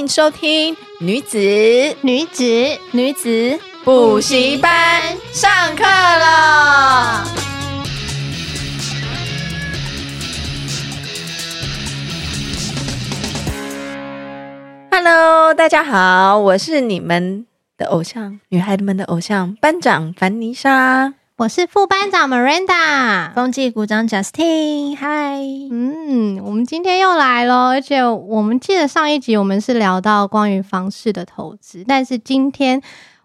[0.00, 1.36] 迎收听女子
[2.00, 2.42] 女子
[2.90, 7.24] 女子补习班上课了。
[14.90, 17.44] Hello，大家好，我是你们
[17.76, 21.12] 的偶像，女孩们的偶像班长凡妮莎。
[21.40, 25.38] 我是副班长 Miranda，风纪股长 Justin，嗨，
[25.70, 32.82] 嗯，我们今天又来了，而且我们记得上一集我们是聊到关于房市的投资，但是今天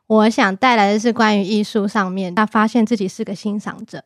[0.07, 4.02] 我想带来的是关于艺术上面，他发现自己是个欣赏者，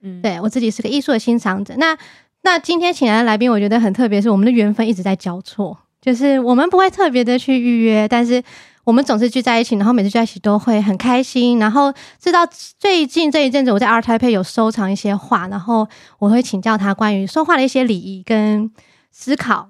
[0.00, 1.74] 嗯，对我自己是个艺术的欣赏者。
[1.76, 1.98] 那
[2.42, 8.40] 那今天请来的来宾，我觉得很特别，是我们的缘分一直在交错，就是我们不会特别的去预约，但是。
[8.90, 11.60] 我们总是聚在一起，然后每次聚在一起都会很开心。
[11.60, 12.44] 然后直到
[12.76, 15.86] 最近这一阵子，我在 Art Taipei 有收藏一些画，然后
[16.18, 18.68] 我会请教他关于说话的一些礼仪跟
[19.12, 19.68] 思考。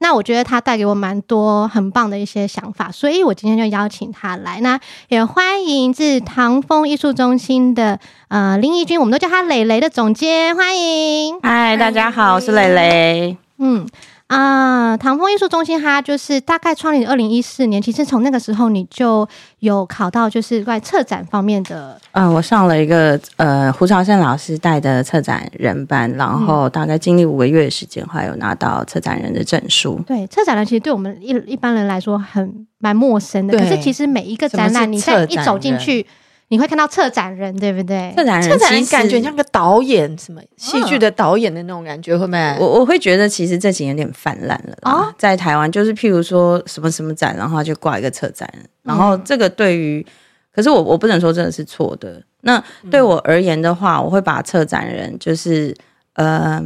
[0.00, 4.60] 那我觉得他带给我蛮多很棒的一些想法，所以我今天就邀请他来。
[4.60, 11.38] 那也欢迎自唐风艺术中心的呃林怡君，我们都叫他蕾蕾的总监，欢迎。
[11.44, 13.36] 嗨，大家好，我是蕾蕾。
[13.58, 13.86] 嗯。
[14.28, 17.80] 啊，唐风艺术中心，它就是大概创立二零一四年。
[17.80, 19.26] 其实从那个时候，你就
[19.60, 21.98] 有考到就是关于策展方面的。
[22.12, 29.98] 嗯，我上了一个呃胡朝胜老师带的策展人班，然后大概经历五个月的时间，还有拿到策展人的证书。
[30.06, 36.06] 对，策展人其实对我们一一般人来说很蛮陌生的，可是其实每一个展览，你在一走进去。
[36.50, 38.12] 你会看到策展人，对不对？
[38.16, 42.56] 策展人，策展人感觉像个导演，什么戏剧的导演的那种感觉，会不会？
[42.58, 44.92] 我我会觉得，其实这几年有点泛滥了啊。
[44.92, 50.10] 哦、在台湾，就是譬如说什么什么展，然后就挂一个策展人，然后这个对于，嗯、
[50.54, 52.22] 可是我我不能说真的是错的。
[52.40, 55.76] 那对我而言的话，我会把策展人就是
[56.14, 56.64] 呃，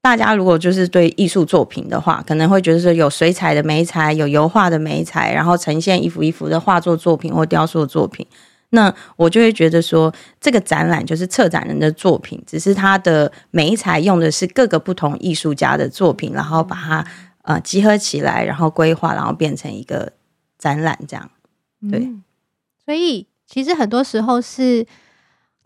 [0.00, 8.24] 大家如果就是对艺术作品的话，可能会觉得说有水彩的美彩，有油画的美彩，然后呈现一幅一幅的画作作品或雕塑作品。
[8.70, 17.06] 那我就会觉得说，这个展览就是策展人的作品，只是他的媒材用的是各个不同艺术家的作品，然后把它
[17.42, 20.12] 呃集合起来，然后规划，然后变成一个
[20.58, 21.30] 展览这样。
[21.90, 22.22] 对，嗯，
[22.84, 24.86] 所以其实很多时候是。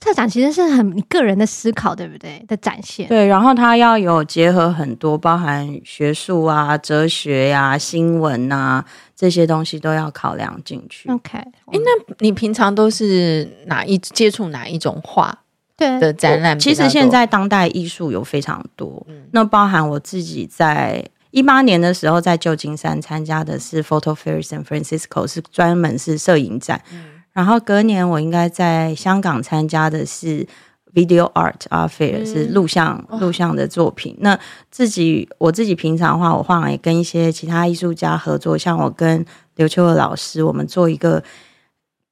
[0.04, 2.44] 策展其实是很你个人的思考，对不对？
[2.46, 3.08] 的展现。
[3.08, 8.84] 对，然后它要有结合很多，包含学术啊、哲学呀、啊、新闻啊
[9.16, 11.10] 这些东西都要考量进去。
[11.10, 15.36] OK，哎，那你平常都是哪一接触哪一种画
[15.74, 16.58] 对的展览？
[16.58, 26.80] 其实现在当代艺术有非常多，嗯、那包含我自己在一八年的时候在旧金山参加的是 Photo Fair San Francisco，是专门是摄影展。
[26.92, 30.46] 嗯然后隔年我应该在香港参加的是
[30.94, 34.16] Video Art Art Fair，嗯、是录像录像的作品。
[34.20, 34.38] 那
[34.70, 41.24] 自己我自己平常的话，我画也跟一些其他艺术家合作，像我跟刘秋的老师，我们做一个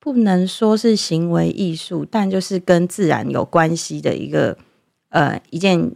[0.00, 4.58] 不能说是行为艺术，但就是跟自然有关系的一个
[5.10, 5.92] 呃一件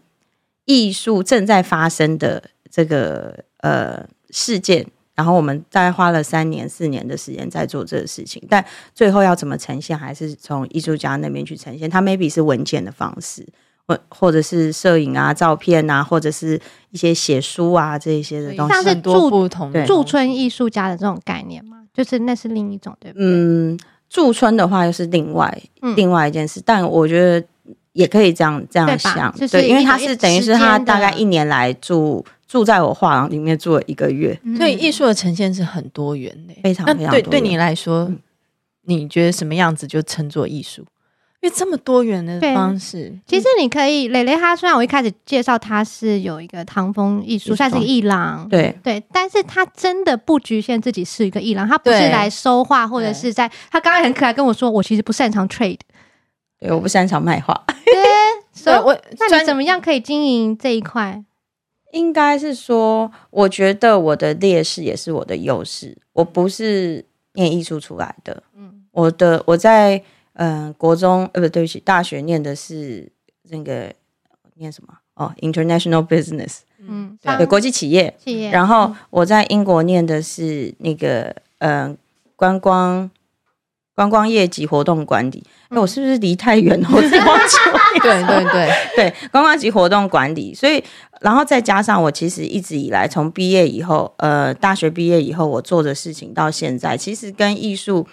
[0.67, 4.87] 艺术正在发生的这个呃事件。
[5.17, 8.63] 然后我们大概花了三年、四年的时间在做这个事情，但
[8.95, 11.89] 最后要怎么呈现，还是从艺术家那边去呈现。
[11.89, 13.43] 他 maybe 是文件的方式，
[13.87, 16.61] 或或者是摄影啊、照片啊，或者是
[16.91, 18.75] 一些写书啊这一些的东西。
[18.75, 21.79] 像是驻不同驻村艺术家的这种概念嘛？
[21.95, 23.27] 就是那是另一种，对不对？
[23.27, 23.79] 嗯，
[24.11, 27.43] 驻村的话又是另外、嗯、另外一件事，但我觉得
[27.95, 32.23] 也可以这样这样想，对，因为他是等于是他大概一年来住。
[32.49, 37.11] 住在我画廊里面住了一个月，所以艺术的呈现是很多元的，非常非常多元。
[37.11, 38.19] 对对你来说，嗯、
[38.83, 40.85] 你觉得什么样子就称作艺术？
[41.43, 44.35] 因为这么多元的方式，其实你可以蕾蕾。
[44.35, 48.77] 她虽然我一开始介绍她是有一个唐风艺术，算是一个艺廊，对。
[48.83, 55.79] 对，但是她真的不局限自己是一个艺廊，她不是来收画，或者是在她刚刚很可爱跟我说，我其实不擅长 trade，
[56.59, 57.95] 对，我不擅长卖画，对，
[58.53, 61.23] 所以我那你怎么样可以经营这一块？
[61.93, 65.97] 应该是说，我觉得我的劣势也是我的优势。
[66.13, 67.05] 我不是
[67.35, 69.97] 念艺术出来的，嗯，我的我在
[70.35, 73.11] 嗯、呃、国中呃不对不起，大学念的是
[73.51, 73.93] 那个
[74.55, 78.51] 念什么哦，International Business，嗯，对，对国际企业，企业。
[78.51, 81.97] 然后我在英国念的是那个嗯、呃、
[82.35, 83.11] 观光。
[83.97, 86.89] 观光业及活动管理，那、嗯、我是不是离太远了？
[86.93, 87.77] 我自己忘记了。
[88.03, 90.85] 对对对对，观光及活动管理，所以
[91.23, 98.07] 然后再加上我其实一直以来从毕业以后，呃，大学毕业以后我做的事情到现在，其实跟艺术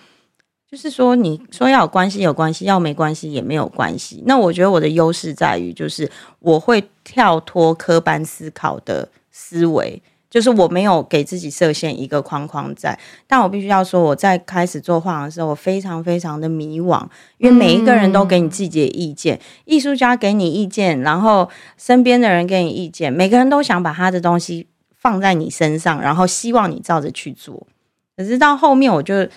[0.71, 4.23] 就是说，你说要有关系有关系，要没关系也没有关系。
[4.25, 6.09] 那我觉得我的优势在于，就是
[6.39, 10.01] 我会跳脱科班思考的思维。
[10.33, 12.97] 就是我没有给自己设限一个框框在，
[13.27, 17.05] 但我必须要说，我在开始做画廊的时候，我非常非常的迷惘，
[17.37, 21.47] 因为每一个人都给你自己的意见，艺术家给你意见，然后
[21.77, 24.65] 身边的人给你意见，每个人都想把他的东西
[24.97, 27.67] 放在你身上，然后希望你照着去做。
[28.17, 29.27] 可是到后面，我就。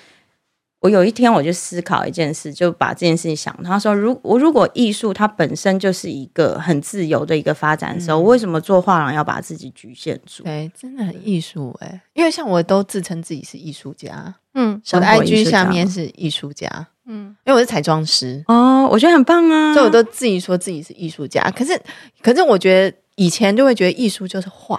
[0.81, 3.56] 我有一天我就思考一件事，就把这件事情想。
[3.64, 16.69] 他说：“如我如果艺术它本身就是一个很自由的一个发展的时候，嗯、我为什么做画廊要把自己局限住？”对，真的很艺术哎，因为像我都自称自己是艺术家，嗯，我的 IG 下面是艺术家，
[17.06, 21.43] 嗯，因为我是彩妆师哦，我觉得很棒啊，所以我都自己说自己是艺术家。
[21.50, 21.81] 可是，
[22.23, 24.78] 可是我觉得以前就会觉得艺术就是画。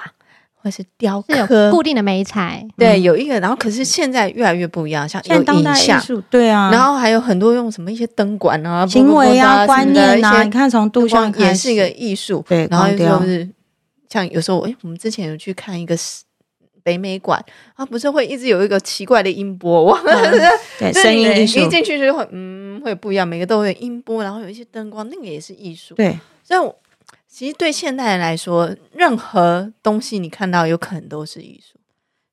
[0.67, 13.47] 或是雕刻固定的媒材，对，有一个，然后可是现在越来越不一样，像有影像，对啊，然后还有很多用什么一些灯管啊、行为啊、观念啊，你看从杜象也是一个艺术，对，然后就是
[14.09, 15.95] 像有时候，哎，我们之前有去看一个
[16.83, 17.41] 北美馆，
[17.75, 20.01] 啊，不是会一直有一个奇怪的音波，哇，
[20.77, 26.71] 对，声音艺术，一进去就会，嗯，会不一样，每个都会有音波，然后有一些灯光，那个也是艺术，对，所以。
[27.37, 31.77] 其实对现代人来说，任何东西你看到有可能都是艺术。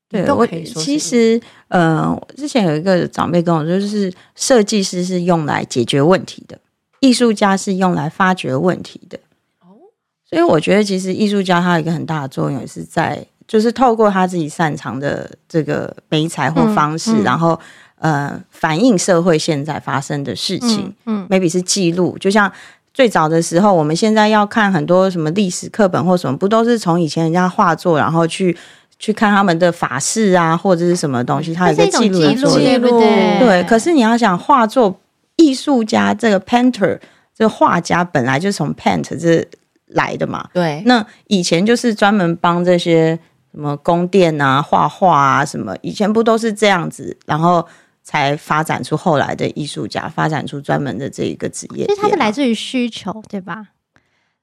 [0.09, 6.59] 对，我其实，呃，之前有一个长辈跟我说，就是设计师是用来解决问题的，
[7.01, 9.19] 艺术家是用来发掘问题的。
[9.61, 9.77] 哦，
[10.25, 17.61] 所以我觉得，其实艺术家他有一个很大的作用，也是在就是透过他自己擅长的这个媒材或方式，嗯嗯、然后
[17.97, 20.95] 呃，反映社会现在发生的事情。
[21.05, 22.51] 嗯，嗯，maybe 是记录，就像。
[22.95, 28.57] 最早的时候，我们现在要看很多什么历史课本或什么，不都是从以前人家画作，然后去
[29.01, 33.63] 去看他们的法式啊，或者是什么东西，它有一个记录的作用，对，对，对。
[33.65, 34.97] 可是你要想画作
[35.35, 36.97] 艺术家这个 painter
[37.37, 39.45] 这个画家本来就是从 paint 这
[39.89, 40.81] 来的嘛，对。
[40.87, 43.19] 那以前就是专门帮这些
[43.53, 47.67] 什么宫殿啊画画啊什么，以前不都是这样子，然后。
[48.05, 51.87] 才发展出后来的艺术家，发展出专门的这一个职业。
[51.87, 53.69] 其实它是来自于需求，对吧？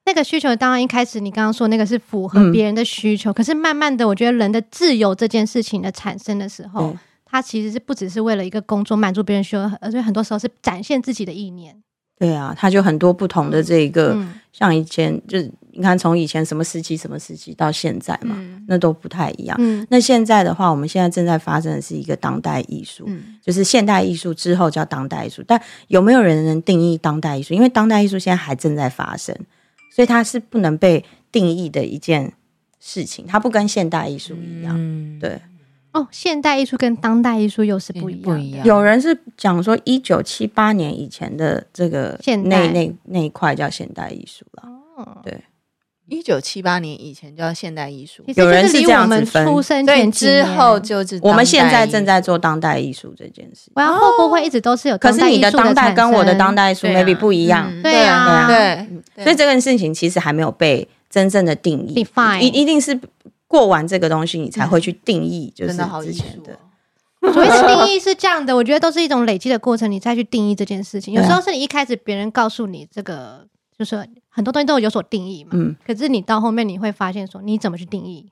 [0.04, 11.82] 那个需求当然一开始你刚刚说那个是符合别人的需求，嗯、可是慢慢的，我觉得人的自由这件事情的产生的时候，嗯、它其实是不只是为了一个工作满足别人需求，而且很多时候是展现自己的意念。
[12.18, 19.56] 对啊，他就很多不同的这个，嗯、像以前就是你看，从以前什么时期什么时期到现在嘛，嗯、那都不太一样。
[19.60, 25.42] 嗯、那现在的话，我们现在正在发生的是一个当代艺术，嗯、就是现代艺术之后叫当代艺术。
[25.48, 27.54] 但有没有人能定义当代艺术？
[27.54, 29.34] 因为当代艺术现在还正在发生，
[29.96, 32.34] 所以它是不能被定义的一件
[32.80, 33.26] 事情。
[33.26, 35.40] 它不跟现代艺术一样，嗯、对。
[35.94, 38.22] 哦，现代艺术跟当代艺术又是不一样。
[38.22, 38.66] 不一样。
[38.66, 44.64] 有人是讲说，一九七八年以前的这个现代那那那一块叫现代艺术了。
[44.96, 45.44] 哦，对，
[46.08, 48.24] 一九七八年以前叫现代艺术。
[48.36, 53.70] 有人是这样子分，出生前之后就是我们现在正在做当代艺术这件事。
[53.76, 54.98] 然后会不会一直都是有？
[54.98, 57.70] 可是你的当代跟我的当代艺术 maybe 不一样。
[57.84, 58.88] 对啊，对，
[59.26, 62.08] 所以这件事情其实还没有被真正的定义。
[62.40, 62.98] 一一定是。
[63.52, 66.58] 过完这个东西，你才会去定义，就是之前的。
[67.34, 71.14] 所谓的定义是这样的，我觉得都是一种累积的过程，你再去定义这件事情。
[71.14, 73.46] 有时候是你一开始别人告诉你这个，
[73.78, 75.50] 就是很多东西都有所定义嘛。
[75.52, 75.76] 嗯。
[75.86, 78.32] 可是你到后面你会发现说，你怎么去定义？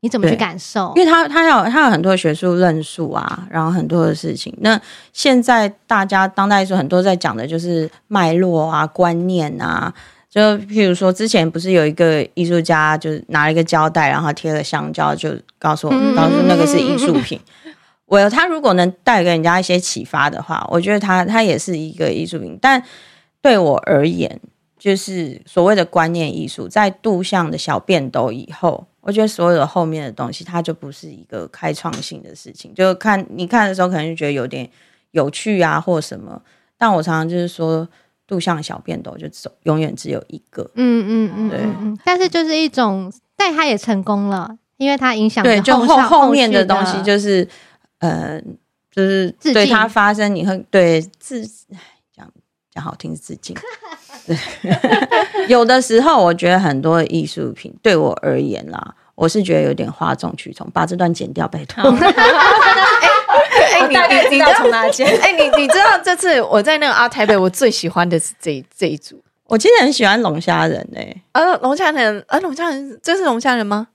[0.00, 0.92] 你怎么去感受？
[0.96, 4.52] 因为他他有他有很多学术论述啊，然后很多的事情。
[4.58, 4.80] 那
[5.12, 9.94] 现在大家当代艺术很多在讲的就是脉络啊、观念啊。
[10.30, 17.40] 就譬如说，之前不是有一个艺术家，就是拿了一个胶带，然后贴了香蕉，就告诉我们，告诉那个是艺术品。
[18.06, 22.56] 我他如果能带给人家一些启发的话，我觉得他他也是一个艺术品。
[22.62, 22.80] 但
[23.42, 24.40] 对我而言，
[24.78, 32.72] 就是所谓的观念艺术，在杜象的小便斗以后，我觉得所有的后面的东西，它就不是一个开创性的事情。
[32.72, 34.70] 就看你看的时候，可能就觉得有点
[35.10, 36.40] 有趣啊，或什么。
[36.78, 37.88] 但我常常就是说。
[38.30, 40.62] 杜象小便斗就走，永远只有一个。
[40.76, 41.98] 嗯嗯嗯，对嗯。
[42.04, 47.46] 但是就是一种，但他也成功了，因为他影响对，就后后面的东西就是
[47.98, 48.40] 呃，
[48.88, 51.44] 就是对他发生，你会对自
[52.14, 52.30] 讲
[52.72, 53.56] 讲好听是致敬。
[54.28, 54.36] 对，
[55.48, 61.82] 有的时候我觉得很多艺术品对我而言啦，我是觉得有点哗众取宠，把这段剪掉，拜托。
[63.86, 65.06] 哎，你你知道从哪 间？
[65.20, 69.22] 哎，你你知道这次我在那个阿台北我最喜欢的是这这一组。
[69.46, 73.88] 我其实很喜欢龙虾人诶、欸，呃，龙虾人，呃，龙虾人，这是龙虾人吗？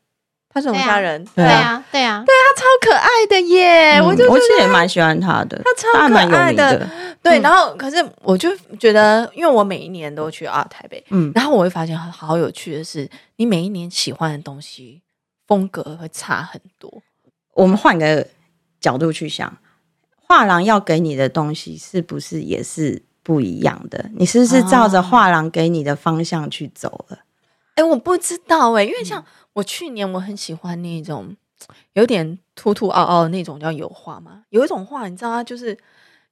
[0.54, 4.02] 他是龙虾人，对啊，对啊，对啊，他超可爱的耶！
[4.02, 6.90] 我就我其实也蛮喜欢他的，他超可爱的。
[7.22, 8.50] 对，嗯、然后可是我就
[8.80, 15.02] 觉得，因为我每一年都去阿台北嗯，然后我会发现好有趣的是，你每一年喜欢的东西
[15.48, 17.02] 风格会差很多。
[17.54, 18.26] 我们换个
[18.82, 19.58] 角度去想。
[20.28, 24.10] 画廊要给你的东西是不是也是不一样的？
[24.16, 27.20] 你是不是照着画廊给你的方向去走了？
[27.76, 31.36] 哎、欸，我不知道哎、欸，因为像我去年我很喜欢那种
[31.94, 35.78] 有点凸凸凹凹的那种叫油画嘛，有一种画你知道它就是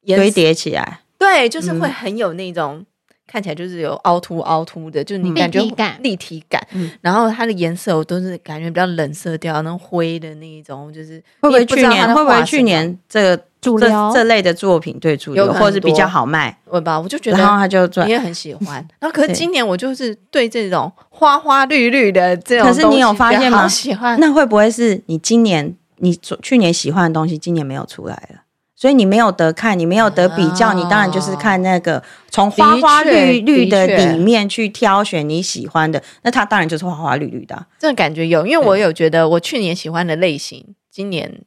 [0.05, 2.77] 堆叠起来，对，就是会很有那种。
[2.77, 2.85] 嗯
[3.25, 6.67] 看起来就是有凹凸凹凸的，就是你感觉立体感，立体感。
[6.73, 16.99] 嗯，然后它的颜色我都是感觉比较冷色调，那种灰的那一种，就是会不会去年会不会去年这个主流这类的作品对主流，或者是比较好卖，对吧？
[16.99, 18.75] 我就觉得，然后他就赚，你也很喜欢。
[18.99, 23.67] 然后可是今年我就是对这种花花绿绿的这种，可是你有发现吗？
[23.67, 24.19] 喜欢。
[24.19, 28.41] 那会不会是你今年你去年喜欢的东西，今年没有出来了？
[28.75, 37.65] 所以你没有得看，你没有得比较，哦、你当然就是看那个从花花绿绿的里面去挑选你喜欢的，那它当然就是花花绿绿的、啊。
[37.79, 41.43] 这种感觉有，因为我有觉得我去年喜欢的类型，今年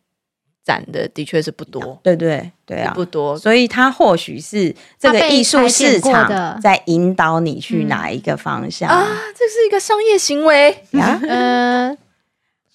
[0.66, 1.98] 展的的确是不多。
[2.02, 3.38] 对对对啊，不多。
[3.38, 9.06] 所以它或许是这个艺术市场在引导你去哪一个方向、嗯、啊？
[9.38, 11.18] 这是一个商业行为啊？
[11.22, 11.98] 嗯、 呃。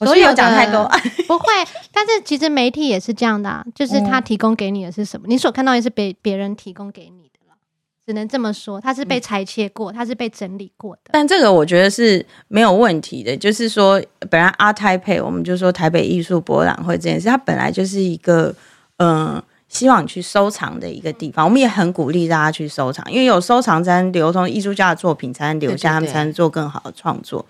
[0.03, 0.89] 所以有讲太多，
[1.27, 1.45] 不会。
[1.91, 7.29] 但是其实媒体也是这样的啊，就是他提供给你的是什么，嗯、你所看到的是别别人提供给你
[8.05, 8.79] 只能这么说。
[8.81, 11.11] 它是被裁切过，它是被整理过的。
[11.11, 18.53] 但这个我觉得是没有问题的，就是说，本来阿泰配我们就说台北艺术博览会这件事，它本来就是一个
[18.97, 21.45] 嗯、呃，希望你去收藏的一个地方。
[21.45, 27.45] 我们也很鼓励大家去收藏，因为有收藏才能流通，艺术家的作品才能留下，他们才能做更好的创作。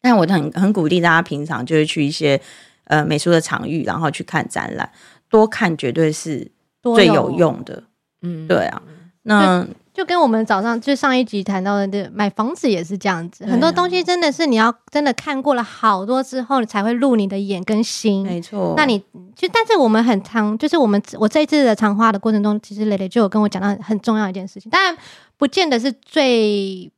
[0.00, 2.40] 但我很很鼓励大家平常就是去一些
[2.84, 4.88] 呃美术的场域，然后去看展览，
[5.28, 6.48] 多看绝对是
[6.82, 7.82] 最有用的。
[8.22, 8.82] 嗯，对啊，
[9.28, 18.24] 那就，就跟我们早上就上一集谈到的，这买房子也是这样子，啊、很多东西真的是你要真的看过了好多之后，你才会入你的眼跟心。
[18.24, 18.98] 没错，那你
[19.36, 24.96] 就但是我们很长就是我们我这一次的长话的过程中，其实蕾蕾就有跟我讲到很重要一件事情，当然
[25.36, 26.90] 不见得是最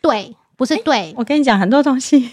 [0.00, 0.36] 对。
[0.58, 2.28] 不是对、欸，我跟你讲很多东西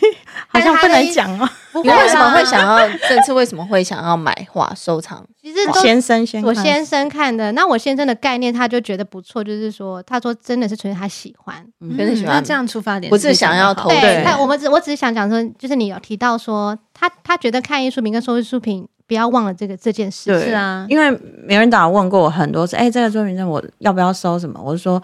[0.47, 1.47] 好像不能讲哦。
[1.83, 5.25] 你为什么会想要这次为什么会想要买画收藏？
[5.41, 7.51] 其实都先生先，我先生看的。
[7.51, 12.35] 那我先生的概念，他就觉得不错，就是说，他说真的是纯粹他喜欢，真的、嗯、喜欢。
[12.35, 14.23] 那这样出发点不是想要投对。
[14.25, 20.39] 但我们只我只是想讲说，就是你有提到说，他他觉得看艺术品跟收艺术品，不要忘了这个这件事。
[20.39, 21.11] 是啊，因为
[21.45, 24.59] 名人导问过我很多次，哎、欸，这个作品我要不要收什么？
[24.63, 25.01] 我就说，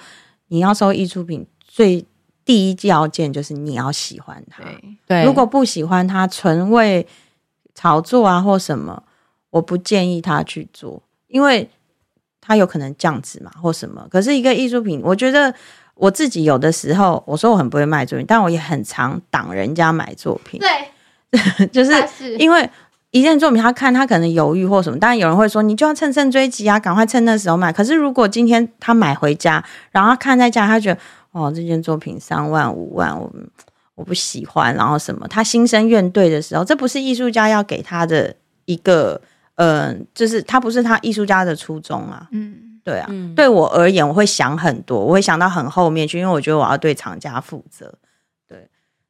[0.47, 2.05] 你要收艺术品最。
[2.43, 4.63] 第一要件就是你要喜欢它，
[5.07, 7.05] 对，如果不喜欢它，纯为
[7.75, 9.03] 炒作啊或什么，
[9.51, 11.69] 我不建议他去做，因为
[12.41, 14.05] 他有可能降值嘛或什么。
[14.09, 15.53] 可是一个艺术品，我觉得
[15.93, 20.59] 我自己有的时候，我说我很不会卖作品，但我也很常挡人家买作品。
[20.59, 21.93] 对， 就是
[22.37, 22.69] 因为
[23.11, 27.71] 一件作品，他看他可能犹豫或什么，当然有人会说，你就要乘胜追击啊，赶快趁那时候买。
[27.71, 30.99] 可是如果今天他买回家，然后他看在家，他觉得。
[31.31, 33.31] 哦，这件作品三万五万，我
[33.95, 35.25] 我不喜欢，然后什么？
[35.29, 38.35] 他心生怨怼的时候，这不是艺术家要给他的
[38.65, 39.21] 一个，
[39.55, 42.27] 嗯、呃，就是他不是他艺术家的初衷啊。
[42.31, 47.93] 嗯，对啊，嗯、对我而言，我会想很多，我会想到很后面去，因为我觉得我要对厂家负责。
[48.47, 48.67] 对，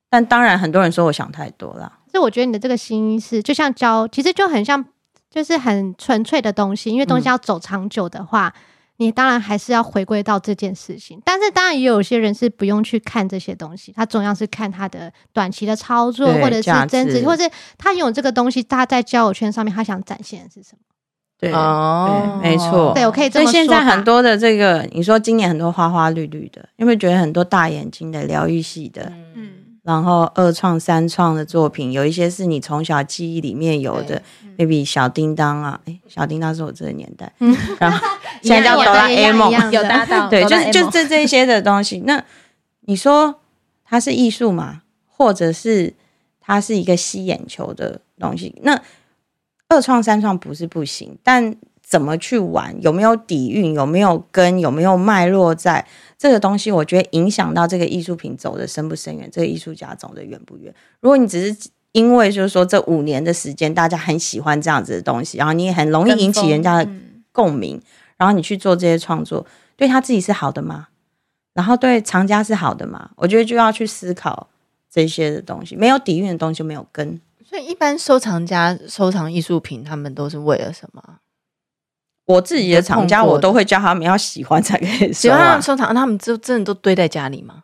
[0.08, 1.92] 但当然很多人说我想太多了。
[2.12, 4.86] 所以我觉得你的这个心是，就像教，其实就很像，
[5.30, 8.54] 就是很纯粹的东西，因为东西要走长久的话。
[8.56, 8.62] 嗯
[9.02, 20.80] 你当然还是要回归到这件事情，但是当然也有些人是不用去看这些东西，他总要是看他的短期的操作，或者是增值，或者是他有这个东西，他在交友圈上面他想展现的是什么？
[21.40, 23.52] 对，哦，没错，对我可以这么说。
[23.52, 29.12] 所以现在很多的这个，你说今年很多花花绿绿的，有没有觉得很多大眼睛的疗愈系的？
[29.92, 34.22] 嗯，然后二创、三创的作品，有一些是你从小记忆里面有的
[34.58, 38.08] ，maybe 小叮当啊，哎，小叮当是我这个年代， 嗯、然后
[38.42, 42.00] 现在叫哆啦 A 梦，有搭到，对，就是就这这些的东西。
[42.06, 42.24] 那
[42.82, 43.42] 你说
[43.84, 44.82] 它是艺术吗？
[45.08, 45.94] 或者是
[46.40, 48.56] 它是一个吸眼球的东西？
[48.64, 48.82] 那
[49.68, 51.56] 二创、三创不是不行，但
[51.92, 55.86] 怎么去玩，有没有底蕴，有没有根，有没有脉络在？
[56.18, 60.74] 这个东西我觉得影响到这个艺术品走的深不深远，这个艺术家走的远不远。
[61.02, 66.90] 如果你只是因为就是说这五年的时间，大家很喜欢这样子的东西，然后你也很容易引起人家的
[67.34, 67.82] 共鸣，
[68.16, 69.46] 然后你去做这些创作，
[69.76, 70.88] 对他自己是好的吗？
[71.54, 73.10] 然后对藏家是好的吗？
[73.18, 74.48] 我觉得就要去思考
[74.90, 75.76] 这些的东西。
[75.76, 77.20] 没有底蕴的东西就没有根。
[77.44, 81.18] 所以一般收藏家收藏艺术品，他们都是为了什么？
[82.32, 85.14] 我自己的厂家，我都会叫他们要喜欢才可以 收、啊。
[85.14, 87.64] 喜欢他们收藏，他们就真的都堆在家里吗？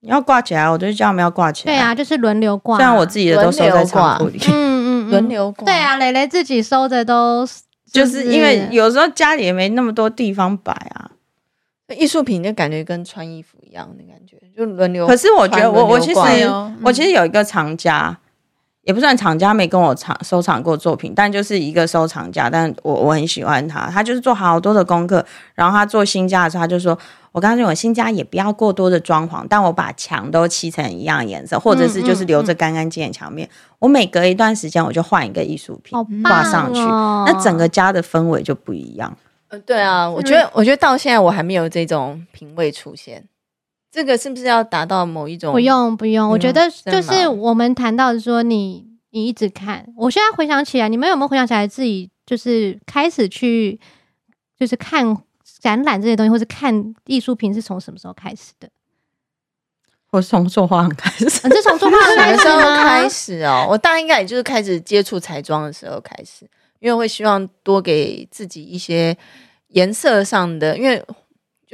[0.00, 1.74] 你要挂起来，我就叫他们要挂起来。
[1.74, 2.76] 对啊，就是轮流挂。
[2.76, 4.38] 虽然我自己的都收在仓库里。
[4.48, 5.64] 嗯嗯， 轮流挂。
[5.64, 7.46] 对啊，蕾蕾自己收的都、
[7.90, 11.10] 就是，就是因为有时候家里也没那么多地方摆啊。
[11.96, 15.06] 艺术品就感觉跟穿衣服一样的感觉，就轮流。
[15.06, 18.18] 可是我觉得我我其实、嗯、我其实有一个藏家。
[18.84, 25.24] 也不算厂家，没跟我藏收藏过作品，但就是一个收藏家，但我我很喜欢他，他就是做好多的功课，
[25.54, 26.96] 然后他做新家的时候，他就说，
[27.32, 39.16] 我刚刚说我新家也不要过多的装潢，但我把墙都漆成一样颜色，或者是就是留着干干净净墙面，嗯嗯嗯、我每隔一段时间我就换一个艺术品挂上去，哦、那整个家的氛围就不一样。
[39.48, 43.24] 呃，对啊，我觉得我觉得到现在我还没有这种品味出现。
[43.94, 45.52] 这个是不是要达到某一种？
[45.52, 53.78] 不用不用，我觉得就是我们谈到说你你一直看，我现在回想起来，你们有没有回想起来自己就是开始去
[54.58, 55.16] 就是看
[55.60, 58.68] 展览这些东西，或是看艺术品是从什么时候开始的？
[60.10, 63.64] 我是从做画开始， 是从做画什么时候开始哦？
[63.70, 66.44] 我大概应该也就是开始接触彩妆的时候开始，
[66.80, 69.16] 因为会希望多给自己一些
[69.68, 71.00] 颜色上的，因为。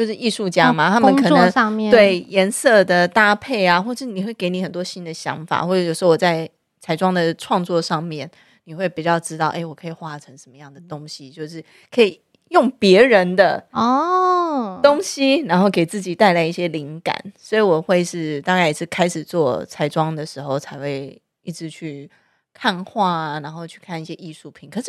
[0.00, 6.48] 就是艺术家嘛，他们可能对颜色的搭配啊，或者你会给你很多新的想法，或者有时候我在
[6.80, 8.30] 彩妆的创作上面，
[8.64, 11.62] 你会比较知道，哎，我可以画成什么样的东西，就是
[11.94, 17.14] 可以用别人的哦东西，然后给自己带来一些灵感。
[17.38, 22.10] 所以我会是大概也是开始做彩妆的时候，才会一直去
[22.54, 24.70] 看画，然后去看一些艺术品。
[24.70, 24.86] 可是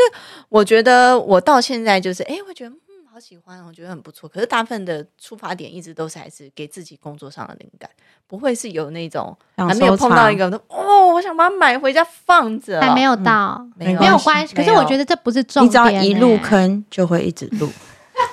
[0.48, 2.74] 我觉得我到现在就是，哎，我觉得。
[3.22, 4.28] 好喜欢，我觉得很不错。
[4.28, 7.88] 可是大部分的出发点一直都是还是给自己工作上的灵感，
[8.26, 14.56] 不会是有那种还没有碰到一个哦，我想把它买回家放着，还没有到，嗯、没，没有关系。
[14.56, 17.70] 可是我觉得这不是重点，你只要一入坑就会一直入。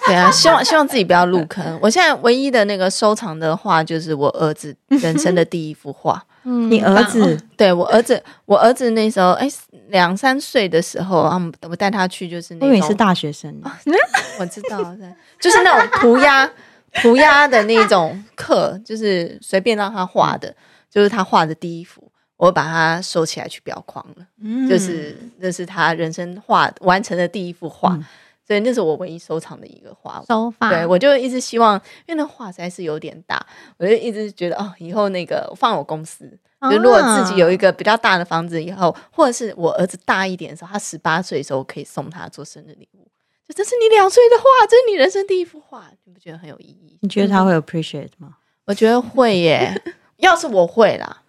[0.09, 1.79] 对啊， 希望希望自己不要入坑。
[1.81, 6.23] 我现在唯一的那个收藏的画就是我儿子人生的第一幅画。
[6.44, 7.37] 嗯，你儿子？
[7.57, 9.47] 对我儿子，我儿子那时候哎
[9.88, 13.55] 两三岁的时候，他们我带他去就是那种，因为是大学生。
[14.40, 14.97] 我知道，
[15.40, 16.49] 就是那种涂鸦
[17.03, 20.55] 涂鸦的那种课，就是随便让他画的，
[20.90, 24.25] 就是他画的第一幅，我把它收起来去裱框了。
[24.42, 27.92] 嗯，就是那是他人生画完成的第一幅画。
[27.94, 28.05] 嗯
[28.48, 30.70] 所以那是我唯一收藏的一个画，收藏。
[30.70, 33.44] 对，我就一直希望，因为那画实在是有点大，
[33.76, 36.24] 我就一直觉得哦，以后那个放我公司，
[36.58, 43.06] 啊、就如果自己有一个比较大的房子以后，或者是我儿子大一点的时候，他十八岁的时候，可以送他做生日礼物。
[43.46, 46.96] 就这是你两岁的画，这是你人生第一幅画，你不觉得很有意义？
[47.02, 48.37] 你觉得他会 appreciate 吗？
[48.64, 49.82] 我觉得会耶，
[50.16, 51.22] 要是我会啦，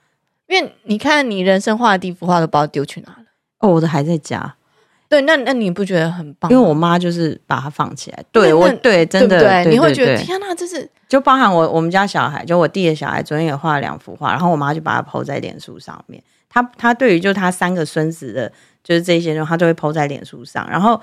[0.48, 3.26] 因为你看你人生画的第一幅画都不知道丢去哪了。
[3.60, 4.56] 哦，我的还在家。
[5.10, 6.52] 对，那那你不觉得很棒？
[6.52, 8.24] 因为我妈就是把它放起来。
[8.32, 16.22] 对，我对，真的，对，你会觉得天哪，这是就包含我我们家小孩，就我弟的小孩，昨天也画了两幅画，然后我妈就把它 po 在脸书上面。
[16.48, 18.52] 他他对于就他三个孙子的，
[18.84, 21.02] 就是这些，他都会 po 在脸书上，然后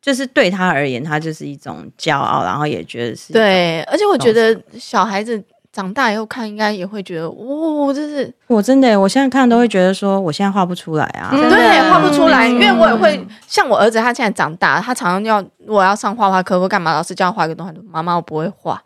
[0.00, 5.42] 就是对他而言，他就是一种骄傲，然后也觉得是对，而且我觉得小孩子。
[5.72, 18.82] 长大以后看，应该也会觉得，哇，这是我真的，我现在看都会觉得说，我现在画不出来啊，对，画不出来，因为我也会像我儿子，他现在长大，他常常要如果要上画画课或干嘛，老师叫他画一个东西，妈妈我不会画。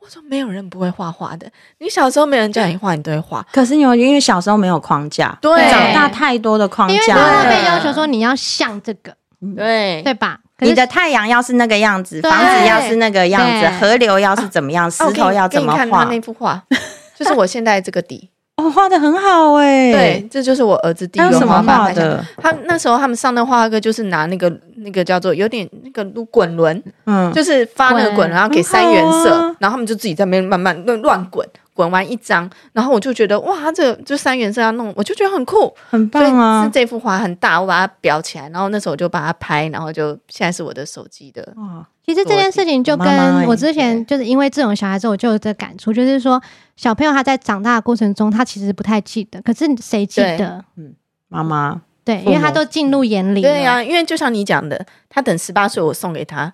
[0.00, 1.46] 我说没有人不会画画的，
[1.78, 3.46] 你小时候没人叫你画，你都会画。
[3.52, 9.14] 可是你有因为小时候没有框架，对，长大太多的框架，因为他会被要求说你要像这个，
[9.54, 10.40] 对对吧？
[10.62, 15.78] 你的太阳要是那个样子，房子要是那个样子，河流要是怎么样，石头要怎么画？
[15.78, 16.62] 看他那幅画，
[17.16, 19.92] 就是我现在这个底， 哦，画的很好哎。
[19.92, 22.24] 对，这就是我儿子第一个画画的。
[22.38, 36.64] 他那时候他们上的画课就是拿那个那个叫做有点那个滚轮，嗯，就是发那个滚轮，然后给三原色，然后他们就自己在那边慢慢乱乱滚，滚完一张，然后我就觉得哇，这个就三原色要弄，我就觉得很酷，很棒啊！
[36.64, 41.52] 是这幅画很大，我把它裱起来，然后那时候我就把它拍，然后就现在是我的手机的。
[41.56, 46.42] 哇，其实这件事情就跟我之前就是因为这种小孩子，我就有这感触，就是说
[46.76, 50.64] 小朋友他在长大的过程中，他其实不太记得，可是谁记得？
[50.76, 50.94] 嗯，
[51.28, 51.82] 妈妈。
[52.04, 53.40] 对，因为他都进入眼里。
[53.40, 56.52] 对呀、啊，因为就像你讲的，他等十八岁，我送给他，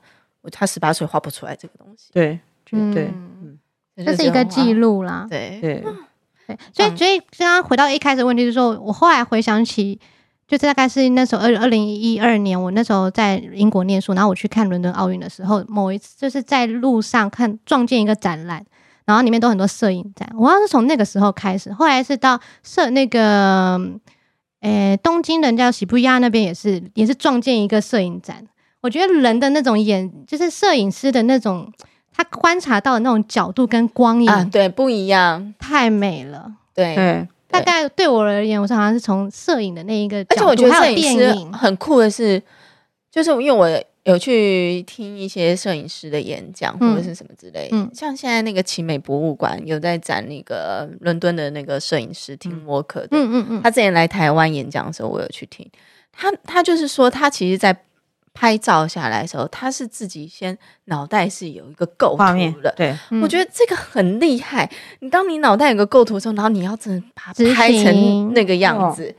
[0.52, 2.10] 他十八岁画不出来这个东西。
[2.12, 3.37] 对，绝对，嗯，
[4.04, 5.26] 这是一个记录啦。
[5.28, 5.84] 对对
[6.46, 9.98] 对，所以所以刚刚回到一开始的问题，就是说我后来回想起，
[10.46, 18.64] 就是大概是那时候二二零一二年，我那时候在英国念书，然后我去看伦敦奥运的时候，某一次就是在路上看撞见一个展览，
[19.04, 23.80] 然后里面都很多摄影展，我好像是从那个时候开始，后来是到摄那个。
[24.60, 28.44] 诶，东京人家喜布亚那边也是，也是撞见一个摄影展。
[28.80, 31.97] 我觉得人的那种眼，就是摄影师的那种，他
[32.32, 36.52] 观察到的那种角度跟光影，啊，对，不一样，太美了。
[36.74, 42.42] 对，对大概对我而言，我是好像是从摄影的那一个角度，而且我觉得摄影师电影很酷的是，
[43.10, 43.84] 就是因为我。
[44.04, 47.68] 有去听一些摄影师的演讲，或者是什么之类。
[47.72, 53.08] 嗯，像现在那个奇美博物馆有在展那个伦敦的那个摄影师 Tim Walker 的。
[53.10, 53.62] 嗯嗯嗯。
[53.62, 55.70] 他之前来台湾演讲的时候，我有去听。
[56.10, 57.76] 他他就是说，他其实，在
[58.38, 62.72] 拍照下来的时候，他是自己先脑袋是有一个构图的。
[62.76, 64.70] 对，我觉得这个很厉害。
[65.00, 69.12] 你当你脑袋有个构图的时候，然后你要真的把它拍成那个样子。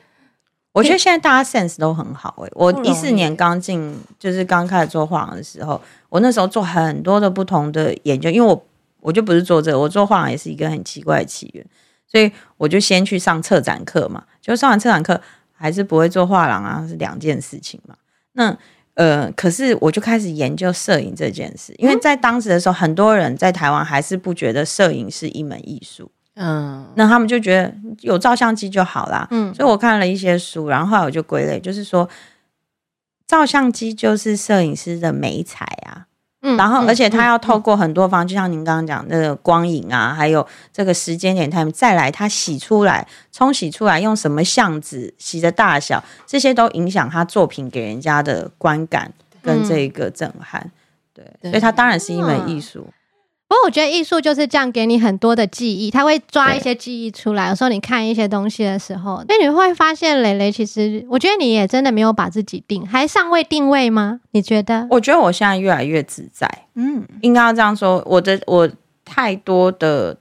[0.71, 8.65] 我觉得现在大家 sense 都很好诶、欸，我一四年刚进，就是刚开始做画廊的时候，我那时候做很多的不同的研究，因为我
[9.01, 11.65] 我就不是做这个，我做画廊也是一个很奇怪的起源，
[12.07, 15.19] 所以我就先去上策展课嘛，就上完策展课
[15.51, 17.95] 还是不会做画廊啊，是两件事情嘛。
[18.33, 18.55] 那
[18.95, 26.11] 呃，可是我就开始研究摄影这件事，因为在当时的时候，很多人在台湾还是不觉得摄影是一门艺术。
[26.35, 29.27] 嗯，那他们就觉得有照相机就好啦。
[29.31, 32.09] 嗯，所以我看了一些书，然后后来我就归类，就是说，
[33.27, 36.07] 照相机就是摄影师的美彩啊。
[36.41, 50.71] 嗯，然后而且他要透过很多方，就像您刚刚讲那个光影啊，还有这个时间点，他们再来他洗出来、冲洗出来，用什么相纸洗的大小，这些都影响他作品给人家的观感跟这个震撼。
[51.13, 52.87] 对，所以它当然是一门艺术。
[53.49, 57.49] 不过我觉得艺术就是这样，给你很多的记忆，他会抓一些记忆出来。
[57.49, 64.21] 有时候你看一些东西的时候，那你会发现蕾蕾其实，我觉得你也真的没有把自己定，还尚未定位吗？
[64.33, 64.87] 你觉得？
[64.91, 66.47] 我觉得我现在越来越自在。
[66.75, 68.03] 嗯，应该要这样说。
[68.05, 68.69] 我的我
[69.03, 70.15] 太多的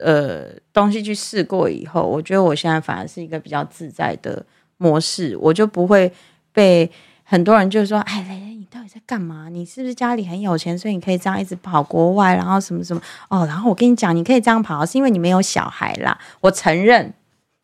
[0.00, 4.44] 呃东西去试过以后，我觉得我现在反而是一个比较自在的
[4.78, 6.12] 模式，我就不会
[6.52, 6.90] 被
[7.34, 8.54] 很多人就是说，哎，蕾蕾。
[8.54, 9.48] 你到底在干嘛？
[9.48, 13.44] 你是不是家里很有钱，所以你可以这样一直跑国外，然后什么什么哦？
[13.44, 16.16] 然后我跟你讲，你可以这样跑，是因为你没有小孩啦。
[16.40, 17.12] 我承认，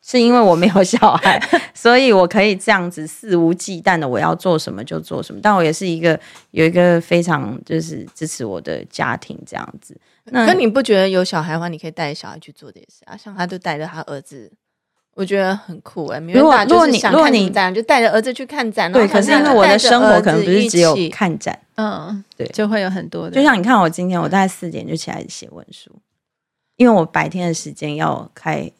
[0.02, 1.40] 是因为我没有小孩，
[1.72, 5.40] 所以我可以这样子肆无忌惮的我要做什么就做什么。
[5.40, 6.18] 但我也是一个
[6.50, 9.96] 有一个非常就是支持我的家庭这样子。
[10.24, 13.16] 那可你不觉得有小孩的话，你可以带着小孩去做这些事啊？
[13.16, 14.50] 像他就带着他儿子。
[15.20, 16.32] 我觉得很酷哎、欸！
[16.32, 23.36] 如果如果你如果你展就带着儿子去看展，对，可是因为我的生活可能不是只有看展，嗯，对，就会有很多的。
[23.36, 25.90] 就像你看，我今天我大概四点就起来写文书，
[26.76, 28.70] 因为我白天的时间要开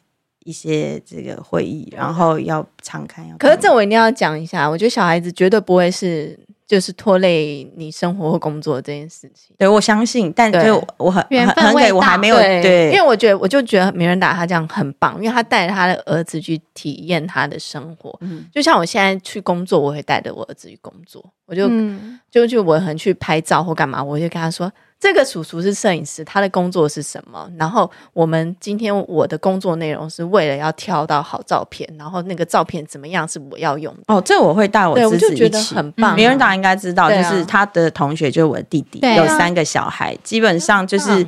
[0.43, 3.27] 一些这个会议，然后要常看。
[3.29, 6.39] 要可是这我一定要讲一下，我觉得小孩子绝对不会是。
[6.71, 24.71] 就是拖累你生活或工作这件事情，对，我相信，但对我很很很给我还没有对，对，因为我觉得我就觉得米兰达他这样很棒，因为他带着他的儿子去体验他的生活，嗯，就像我现在去工作，我会带着我儿子去工作，我就、嗯、就就我很去拍照或干嘛，我就跟他说。
[25.01, 27.51] 这个叔叔是摄影师，他的工作是什么？
[27.57, 34.01] 然后我们今天我的工作内容是为了要挑到好照片，然后那个照片怎么样是我要用的。
[34.05, 36.15] 哦，这我会带我侄子一起，得很棒。
[36.15, 41.25] 别人当然应该知道，就是他的同学就是我的弟弟，有三个小孩，基本上就是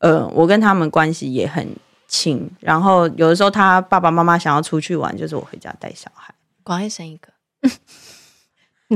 [0.00, 1.66] 呃，我跟他们关系也很
[2.06, 2.46] 亲。
[2.60, 7.28] 然后有的时候他爸爸妈妈想要出去玩，就是我回家带小孩，赶快生一个。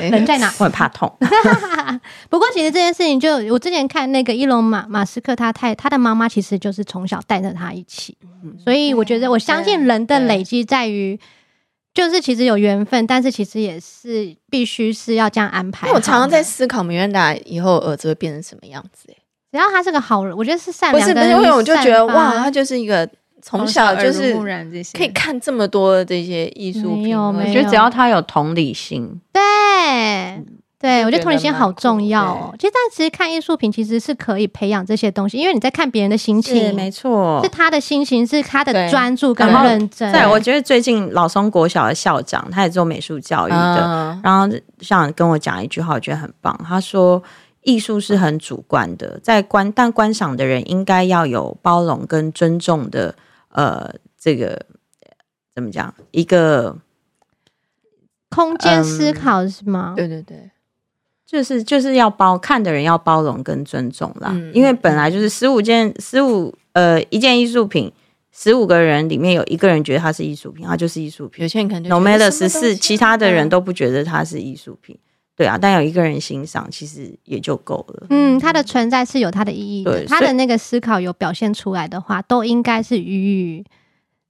[0.00, 0.46] 人在哪？
[0.58, 1.12] 我很怕痛。
[2.30, 8.16] 不过，其实这件事情就我之前看那个伊隆马马斯克，他太他的妈妈其实就是从小带着他一起，
[8.62, 11.18] 所以我觉得我相信人的累积在于，
[11.92, 15.90] 就是其实有缘分，但是其实也是必须是要这样安排。
[15.90, 19.08] 我常常在思考，米兰达以后儿子会变成什么样子？
[19.50, 21.14] 只要他是个好人，我觉得是善良的。
[21.14, 23.08] 不是，不是，因为我就觉得哇，他就是一个。
[23.42, 24.32] 从小就是
[24.92, 29.42] 可以看这么多这些艺术品，没有，没有，我觉得只要他有同理心，对，
[30.78, 32.54] 对，我觉得同理心好重要哦。
[32.56, 40.12] 其实，但其实看艺术品其实是可以培养这些东西，因为你在看别人的心情，没错，是他的心情，是他的专注跟认真。
[40.12, 44.48] 对，我觉得最近老松国小的校长，他也做美术教育的，嗯、然后
[44.80, 46.56] 像跟我讲一句话，我觉得很棒。
[46.66, 47.22] 他说，
[47.62, 53.14] 艺术是很主观的，在观但观赏的人应该要有包容跟尊重的，
[53.52, 54.66] 呃，这个
[55.54, 55.94] 怎么讲？
[56.10, 56.76] 一个
[58.28, 59.94] 空间思考是吗？
[59.94, 60.50] 嗯、对对对。
[61.24, 67.90] 就是就是要包看的人要包容跟尊重啦，嗯、因为本来就是十五件十五呃一件艺术品，
[68.30, 71.42] 十五个人里面有一个人觉得它是艺术品，它就是艺术品。
[71.42, 74.98] 有些人可能 no matter 十四，其他的人都不觉得它是艺术品，
[75.36, 78.06] 对啊，但有一个人欣赏，其实也就够了。
[78.10, 83.64] 嗯，它的存在是有它的意义的，对，它的那个思考有表现出来的话，都应该是予以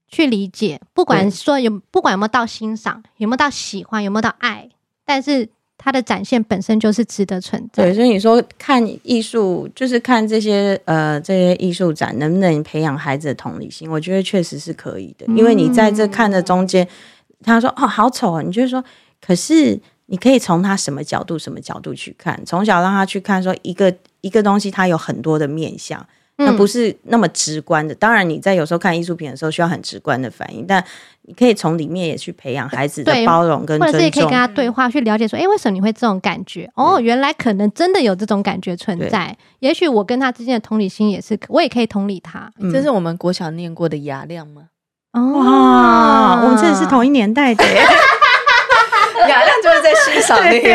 [0.09, 4.69] 去理解，不管说有不管有没有到欣赏，有没有到喜欢，有没有到爱，
[5.05, 5.49] 但是。
[5.85, 7.83] 它的展现本身就是值得存在。
[7.83, 13.91] 对，所以你说看艺术，就是看这些呃这些艺术展能不能培养孩子的同理心？
[13.91, 16.87] 我觉得确实是可以的，因为你在这看的中间，
[17.43, 18.85] 他说哦好丑啊，你就说，
[19.21, 19.77] 可是
[20.13, 26.07] 你可以从他什么角度什么角度去看，从小让他去看说一个一个东西，它有很多的面相。
[26.37, 27.95] 那不是那么直观的。
[27.95, 30.85] 当然，你在有时候看艺术品的时候，需要很直观的反应，但
[31.23, 36.69] 你可以从里面也去培养孩子的包容跟尊重，或者是也可以跟他对话，去了解说，哎、欸，为什么你会这种感觉？
[36.75, 39.35] 哦，原来可能真的有这种感觉存在。
[39.61, 42.51] 也许我跟他之间的同理心也是，我也可以同理他。
[42.59, 44.63] 嗯、这是我们国小念过的雅量吗？
[45.13, 47.65] 哦，哇，我们真的是同一年代的。
[49.29, 50.69] 雅亮就是在欣赏那个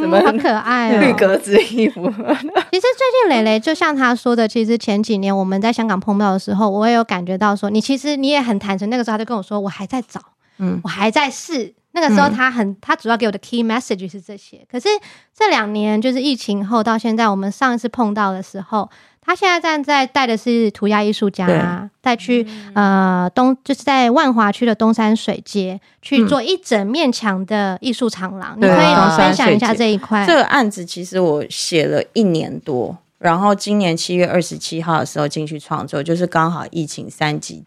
[0.00, 2.08] 什么，好可爱哦，绿格子衣服。
[2.10, 8.88] 其实最近蕾蕾就像他说的，其实前几年我们在香港碰到的时候，我也有感觉到说，你其实你也很坦诚。
[8.90, 10.20] 那个时候他就跟我说，我还在找，
[10.58, 11.74] 嗯，我还在试。
[11.92, 14.64] 那个时候他很，他主要给我的 key message 是这些。
[14.70, 14.88] 可是
[15.36, 18.88] 这两年就是疫情后到现在，我们上一次碰到的时候。
[19.28, 28.56] 他现在站在带的是涂鸦艺术家，带去呃东，就是在万华区的东山水街去做一整面墙的艺术长廊。
[28.58, 30.24] 嗯、你可以分享一下这一块。
[30.26, 37.62] 这个案子其实我写了一年多，然后今年七月二十七号的时候进去创作，就是刚好疫情三级，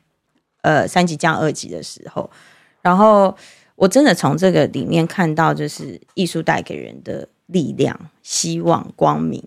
[0.64, 2.28] 呃三级降二级的时候，
[2.82, 3.38] 然后
[3.76, 9.44] 我真的从这个里面看到，就是艺术带给人的力量、希望、光明。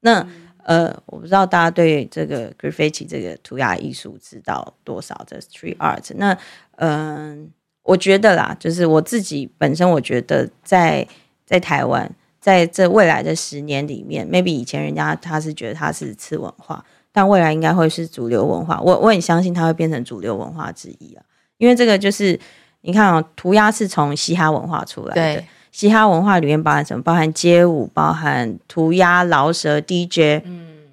[0.00, 0.26] 那。
[0.64, 5.24] 呃，我不知道大家对这个 graffiti 这个涂鸦艺术知道多少？
[5.26, 6.36] 这 street art，那
[6.76, 7.50] 嗯、
[7.82, 11.06] 我觉得啦，就是我自己本身，我觉得在
[11.44, 18.80] 在台湾，在这未来的十年里面，maybe 以前人家他是觉得他是次文化，但未来应该会是主流文化。
[18.80, 21.24] 我我很相信它会变成主流文化之一啊，
[21.58, 22.38] 因为这个就是
[22.82, 25.44] 你看哦，涂鸦是从嘻哈文化出来的。
[25.72, 27.02] 对嘻哈文化里面包含什么？
[27.02, 30.42] 包含街舞，包含涂鸦、饶舌、DJ。
[30.44, 30.84] 嗯，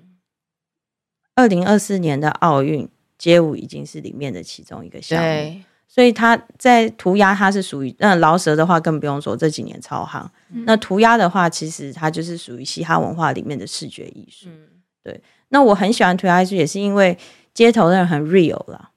[1.36, 2.88] 二零二四年的奥运，
[3.18, 5.28] 街舞已经是里面的其中一个项目。
[5.28, 10.32] 对，所以它在涂鸦，它是属于那饶舌的话，更不用说这几年超行。
[10.50, 14.48] 嗯、那涂鸦的话，其实它就是属于嘻哈文化里面的视觉艺术。
[14.50, 14.68] 嗯，
[15.04, 15.22] 对。
[15.50, 17.18] 那我很喜欢涂鸦艺术，也是因为
[17.54, 18.92] 街头的人很 real 啦。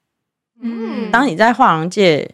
[0.61, 2.33] 嗯，当你在画廊界，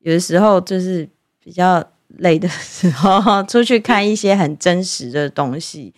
[0.00, 1.88] 有的时候就是比较。
[2.18, 5.92] 累的时候， 出去看一些很真实的东西，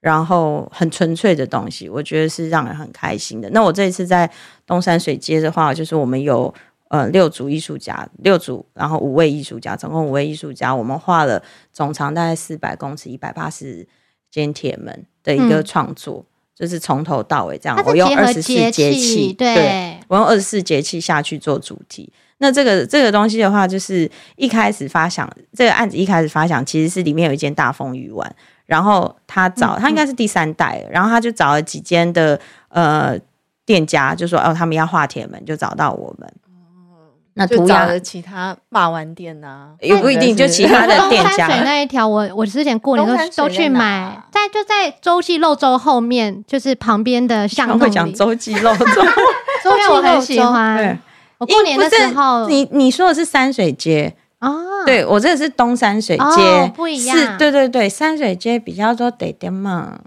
[0.00, 3.48] 然后很纯粹的东西，我觉得是让人很开心的。
[3.50, 4.30] 那我这一次在
[4.66, 6.52] 东山水街的话，就是我们有
[6.88, 13.86] 呃六组艺术家，六组，然后五位艺术家，总共五位艺术家，我们画了总长大概四百公尺、一百八十
[14.30, 17.82] 间铁门的一个创作，嗯、就是从头到尾这样。
[17.86, 22.12] 我用二十四节气，对，对我用二十四节气下去做主题。
[22.44, 28.30] 那这个这个东西的话，就是一开始发想这个案子一开始发想，其实是里面有一间大丰鱼丸，
[28.66, 33.18] 然后他找他应该是第三代，然后他就找了几间的呃
[33.64, 36.28] 店家，就说哦他们要画铁门，就找到我们。
[36.44, 41.30] 哦，那涂鸦的其他霸王店呐、啊，也不一定，就其他的店 家。
[41.30, 47.82] 东山水那一条，我我之前过年都都去买，在就在洲际肉粥后面，就是旁边的巷弄里。
[47.84, 48.84] 会讲洲际肉粥，
[49.64, 51.00] 洲际 我很喜欢。
[51.44, 54.14] 我过年的时候，你你说的是山水街。
[54.40, 60.00] 啊，对我这个是东山水街，哦、不一样，是，对对对，山水街比较多得点嘛，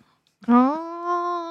[0.45, 0.77] 哦。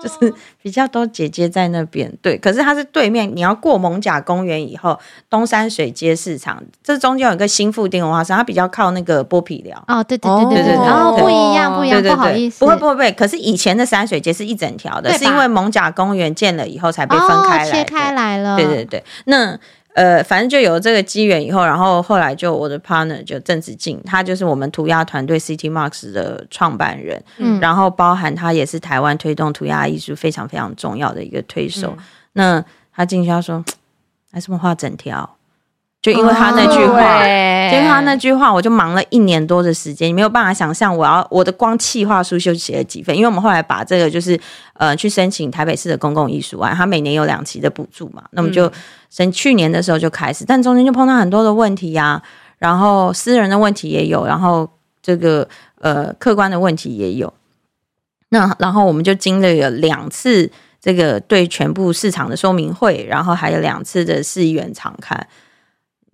[0.07, 2.39] 就是比较多姐姐在那边，对。
[2.39, 9.83] 可是它是对面，你要过蒙甲公园以后，东山水街市场，这中间有一个新富町文化城，它比较靠那个剥皮寮。
[9.89, 13.11] 哦，对对对对对对，哦，不一样不一样，不好意思，不会不会不会。
[13.13, 18.57] 可是以前的山水街是一整条的，是因为蒙甲公园建了以后才被分开来，切开来了。
[18.57, 19.59] 对对对，那
[19.97, 31.95] 呃，反正就有这个机缘以后，然后后来就我的 partner 就郑子敬，他就是我们涂鸦团队 City Marks 的创办人，嗯，然后包含他也是台湾推动涂鸦艺术非常非常重要的一个推手。
[31.97, 32.05] 嗯、
[32.35, 33.65] 那他进去他说，
[34.31, 35.36] 还是么画整条。
[36.07, 43.13] 就因为他那句话，哦、就因为他那句话，我就忙了一年多的时间，你没有办法想象，我要我的光企划书就写了几份。
[43.13, 44.39] 因为我们后来把这个就是
[44.75, 48.71] 呃去申请台北市的公共艺术案，他每年有两期的补助嘛，那么就
[49.11, 52.23] 申去年的时候就开始，但中间就碰到很多的问题呀、啊，
[52.59, 54.71] 然后私人的问题也有，然后
[55.03, 55.49] 这个
[55.81, 57.35] 呃客观的问题也有，
[58.29, 60.49] 那然后我们就经历了两次
[60.81, 65.27] 这个对全部市场的说明会，然后还有两次的市议员常看。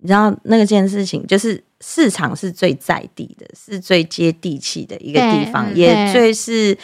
[0.03, 6.77] 你知道那个件事情，就是市场是最在地的，是最接地气的一个地方，也最是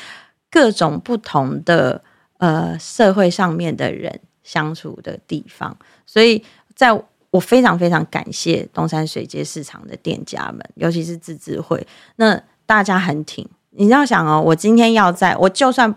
[0.49, 2.01] 各种不同的
[2.37, 5.77] 呃社会上面的人相处的地方。
[6.05, 6.41] 所以，
[6.73, 6.97] 在
[7.31, 13.45] 我非常非常感谢东山水街市场的店家们，尤其是自治会，那大家很挺。
[13.71, 15.93] 你要想哦，我今天要在，我就算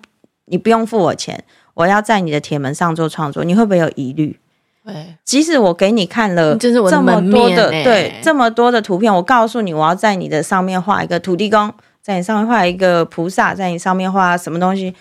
[0.46, 4.40] 你不用付我钱，我要在你的铁门上做创作，你会不会有疑虑？
[4.84, 14.92] 对，即使我给你看了这么多的对这么多的图片，我告诉你，我要在你的上面画一个土地公，在你上面画一个菩萨，在你上面画什么东西，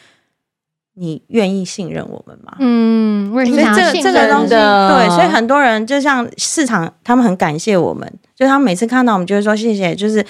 [0.93, 2.55] 你愿意信任我们吗？
[2.59, 10.23] 嗯，所以这个这个东西，对，所以很多人就像市场，他们很感谢我们，就他们每次看到我们就会说谢谢，就是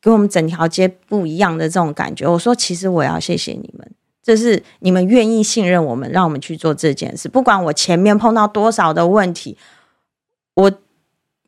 [0.00, 2.28] 给我们整条街不一样的这种感觉。
[2.28, 3.90] 我说，其实我要谢谢你们。
[4.24, 7.28] 这是你们愿意信任我们，让我们去做这件事。
[7.28, 9.54] 不管我前面碰到多少的问题，
[10.54, 10.72] 我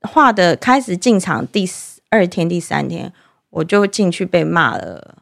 [0.03, 1.67] 画的开始进场第
[2.11, 3.11] 二天、第三天，
[3.49, 5.17] 我就进去被骂了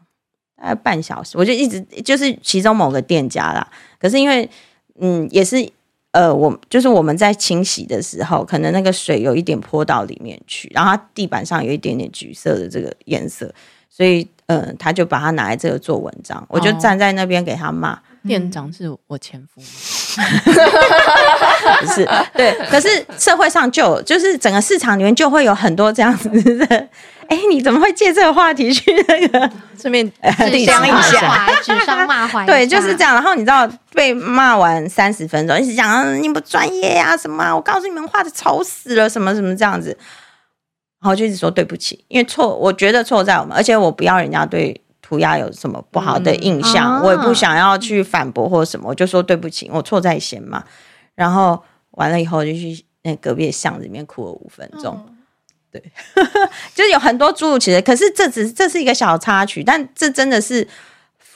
[0.57, 1.39] 大概半小时。
[1.39, 3.71] 我就一直就是其中某个店家啦。
[4.01, 4.51] 可是因为
[4.99, 5.71] 嗯，也是
[6.11, 13.55] 呃，我就是我们在清洗的时候，可能那个水有一点泼到里面去，然后它地板上有一点点橘色的这个颜色，
[13.89, 14.27] 所以。
[14.47, 17.99] 嗯，他就把他拿来这个做文章，哦、我就站在那边给他骂。
[18.27, 19.61] 店长是我前夫，
[21.81, 22.57] 不是对。
[22.71, 26.67] 可是社会上就就是整个市场里面就会有很多这样子的。
[27.29, 31.55] 哎、欸，你怎么会借这个话题去那个顺便指桑骂槐？
[31.63, 33.15] 指桑 骂槐，对，就是这样。
[33.15, 37.55] 然后你知道被骂完三十分钟，一直讲你不专业呀、啊、什么？
[37.55, 39.97] 我告诉你们，画的丑死了，什么什么这样子。
[41.05, 50.65] 然后就一直说对不起，因为错，我觉得错在我们，而且我不要人家对涂鸦有什么不好的印象，嗯、我也不想要去反驳或什么，我就说对不起，我错在先嘛。
[51.15, 55.17] 然后完了以后就去那隔壁的巷子里面哭了五分钟，嗯、
[55.71, 55.93] 对，
[56.75, 60.67] 就是有很多诸如其类，可是这只是这是一个小插曲，但这真的是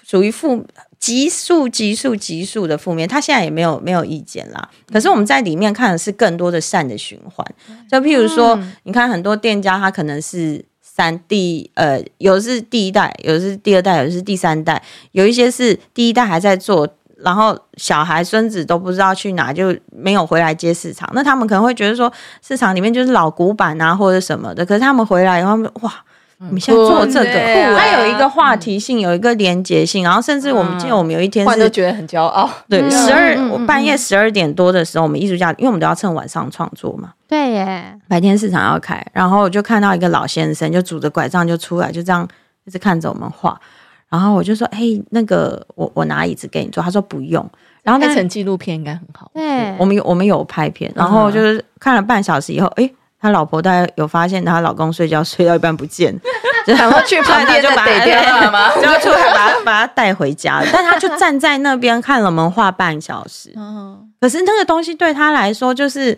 [0.03, 0.67] 属于负。
[0.99, 4.69] 急速、急速、急速的负面，他现在也没有没有意见啦。
[4.93, 7.47] 可是我们在里面看的是更多的善的循环，
[7.91, 14.83] 就譬如说，嗯、你看很多店家，他可能是三第呃，有的是第一代，有的是第二代，有的是第三代，
[15.13, 21.09] 有一些是第一代还在做，然后小孩孙子都不知道去哪，就没有回来接市场。
[21.15, 24.67] 那他们可能会觉得说，市场里面就是老古板啊，或者什么的。
[24.67, 26.05] 可是他们回来以后，哇！
[26.41, 32.49] 我们现在做这个，它有一个话题性，有一个连结性，然后甚至我们记得我们有一天是觉得很骄傲。
[32.69, 37.13] 对，十二我半夜十二点多的时候，我们艺术家，因为我们都要趁晚上创作嘛。
[37.27, 42.27] 对耶，白天市场要开，然后我就看到一个老先生，就拄着拐杖就出来，就这样
[42.65, 43.61] 一直看着我们画。
[44.09, 47.45] 然后我就说：“嘿，那个我我拿椅子给你坐。”他说：“不用。”
[47.83, 49.29] 然后那成纪录片应该很好。
[49.35, 52.89] 对，我们有我们有拍片，然后就是看了半小时以后，哎。
[53.21, 56.17] 他老婆大概有发现，他老公睡觉睡到一半不见，
[56.67, 60.69] 然后去旁边就把他， 就出来把他把他带回家了。
[60.73, 63.53] 但他就站在那边看了我们画半小时。
[64.21, 66.17] 可是那个东西对他来说，就是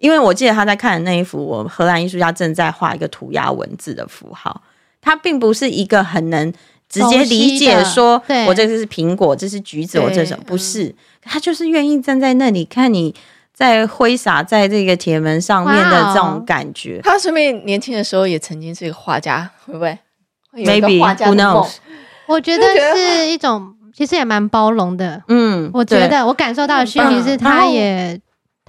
[0.00, 4.60] 因为我记得他在看的那一幅，我荷兰艺术家正在画一个涂鸦文字的符号，
[5.00, 6.52] 他并不是一个很能
[6.86, 10.44] 直接理解说，我这个是苹果，这是橘子，我这是什么？
[10.46, 13.14] 不是，他就是愿意站在那里看你。
[13.52, 17.00] 在挥洒在这个铁门上面的这种感觉。
[17.02, 19.98] 他说明年轻的时候也曾经是一个画家，会不会
[20.54, 21.76] ？Maybe who knows？
[22.26, 25.22] 我觉得是一种，其实也蛮包容的。
[25.28, 28.20] 嗯，我觉得我感受到的讯息是，他也。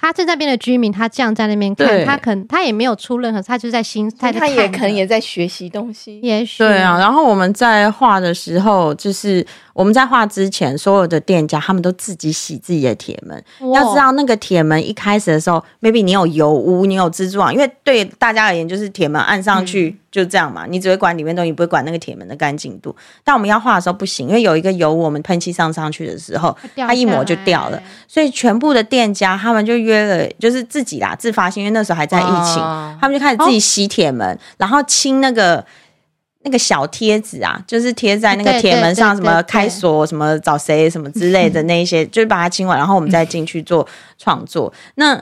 [0.03, 6.57] 他是那边的居民，他这样在那边看，他可能他也没有出任何，他就在心，他他也可能也在学习东西，也许。
[6.57, 6.99] 对啊。
[6.99, 13.41] 然后我们在画的时候，就是我们在画之前，所有的店家他们都自己洗自己的铁门。
[13.73, 22.95] 要知道那个铁门一开始的时候，maybe 你有油污，你有蜘蛛网，因为对大家而言，就是铁门按上去就这样嘛，你只会管里面东西，不会管那个铁门的干净度。
[23.23, 27.81] 但我们要画的时候不行，因为有一个油，我们喷漆上上去的时候，它一抹就掉了。
[28.07, 35.65] 所以全部的店家他们就约了，就是自己啦，自发性，因为那时候还在疫情，哦、他们就开始自己洗铁门，哦、然后清那个
[36.43, 43.87] 那个小贴纸啊，就是贴在那个铁门上，什么开锁，什么找谁，什么之类的 那一些，就是把它清完，然后我们再进去做
[44.19, 44.71] 创作。
[44.93, 45.19] 那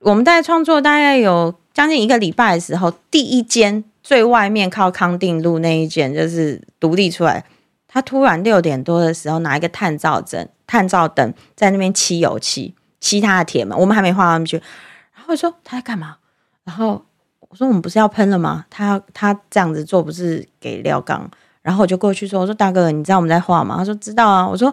[0.00, 3.82] 我们在创作大概有将近一个礼拜的时候，第一间。
[4.06, 7.44] 最外面靠康定路那一间就是独立出来，
[7.88, 14.62] 他突然六点多的时候拿一个探照灯，探照灯在那边漆油漆，漆他的铁门，我们还没画上去。
[15.12, 16.18] 然后说他在干嘛？
[16.62, 17.04] 然后
[17.40, 18.64] 我说我们不是要喷了吗？
[18.70, 21.28] 他他这样子做不是给廖刚？
[21.62, 23.74] 然后我就过去说，我说大哥，你知道我们在画吗？
[23.78, 24.46] 他说知道啊。
[24.46, 24.72] 我说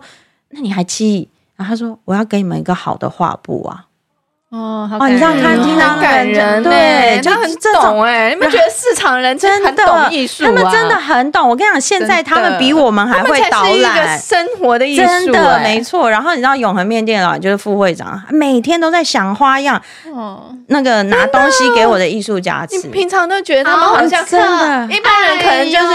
[0.49, 1.27] 那你还漆？
[1.55, 3.87] 然后他说我要给你们一个好的画布啊。
[4.53, 7.51] 哦，好哦，你这样看，听到感人，对，就很
[7.81, 8.29] 懂哎。
[8.29, 11.49] 你们觉得市场人真的很懂艺术，他们真的很懂。
[11.49, 16.07] 我跟你讲，现在他们比我们还会导览生活的艺术，真的没错。
[16.07, 19.81] 然后你知道永恒面店老板就是副会长，每天都在想花样，
[20.13, 22.77] 哦，那个拿东西给我的艺术家吃。
[22.77, 25.93] 你平常都觉得他们好像真的，一般人可能就是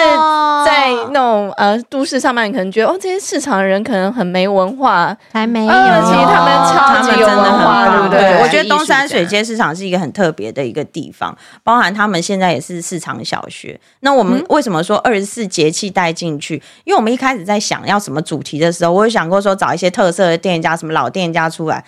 [0.67, 5.73] 在那种呃都市上班，可能觉得哦，这些市场的人可能很没文化，还没有。
[5.73, 8.48] 其实他们超级有文化，对不对？
[8.49, 13.79] 我觉得东山水街市场是一个很特别的一个地方，包含他们现在也是市场小学。
[14.01, 16.55] 那我们为什么说二十四节气带进去？
[16.85, 21.85] 因为我们一开始在想要什么主题的时候，我有想过说找一些特色的店家，什么老店家出来，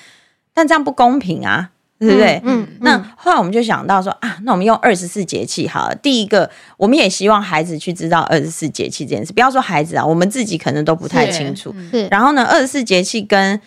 [0.53, 2.41] 但这样不公平啊，对不对？
[2.45, 2.63] 嗯。
[2.63, 5.95] 嗯，那后来我们就想到说啊，那我们用二十四节气好了。
[5.95, 9.33] 第一个，我们也希望孩子去知道二十四节气这件事。
[9.33, 11.75] 不要说孩子啊，我们自己可能都不太清楚。
[11.91, 12.07] 是。
[12.09, 13.61] 然后呢，二十四节气跟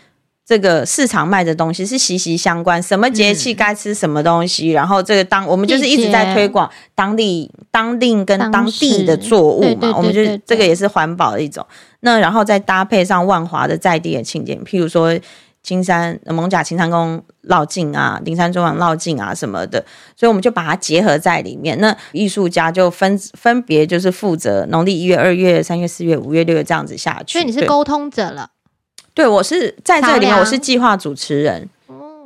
[0.45, 11.65] 这个市场卖的东西是息息相关，什么节气该吃什么东西，嗯、然后这个当我们就是一直在推广当地、当地跟当地的作物嘛，我们就这个也是环保的一种。
[12.01, 15.17] 那然后再搭配上万华的在地的庆典，譬如说
[15.63, 19.79] 青山艋舺青山宫绕境啊，灵山中王绕境啊什么的，
[20.13, 21.79] 所以我们就把它结合在里面。
[21.79, 28.49] 那艺术家就分 分别就是负责农历一月、二月、三月、四月、五月、六月这样子下去，所以你是沟通者了。
[29.13, 31.69] 对，我是在这里面，我是计划主持人。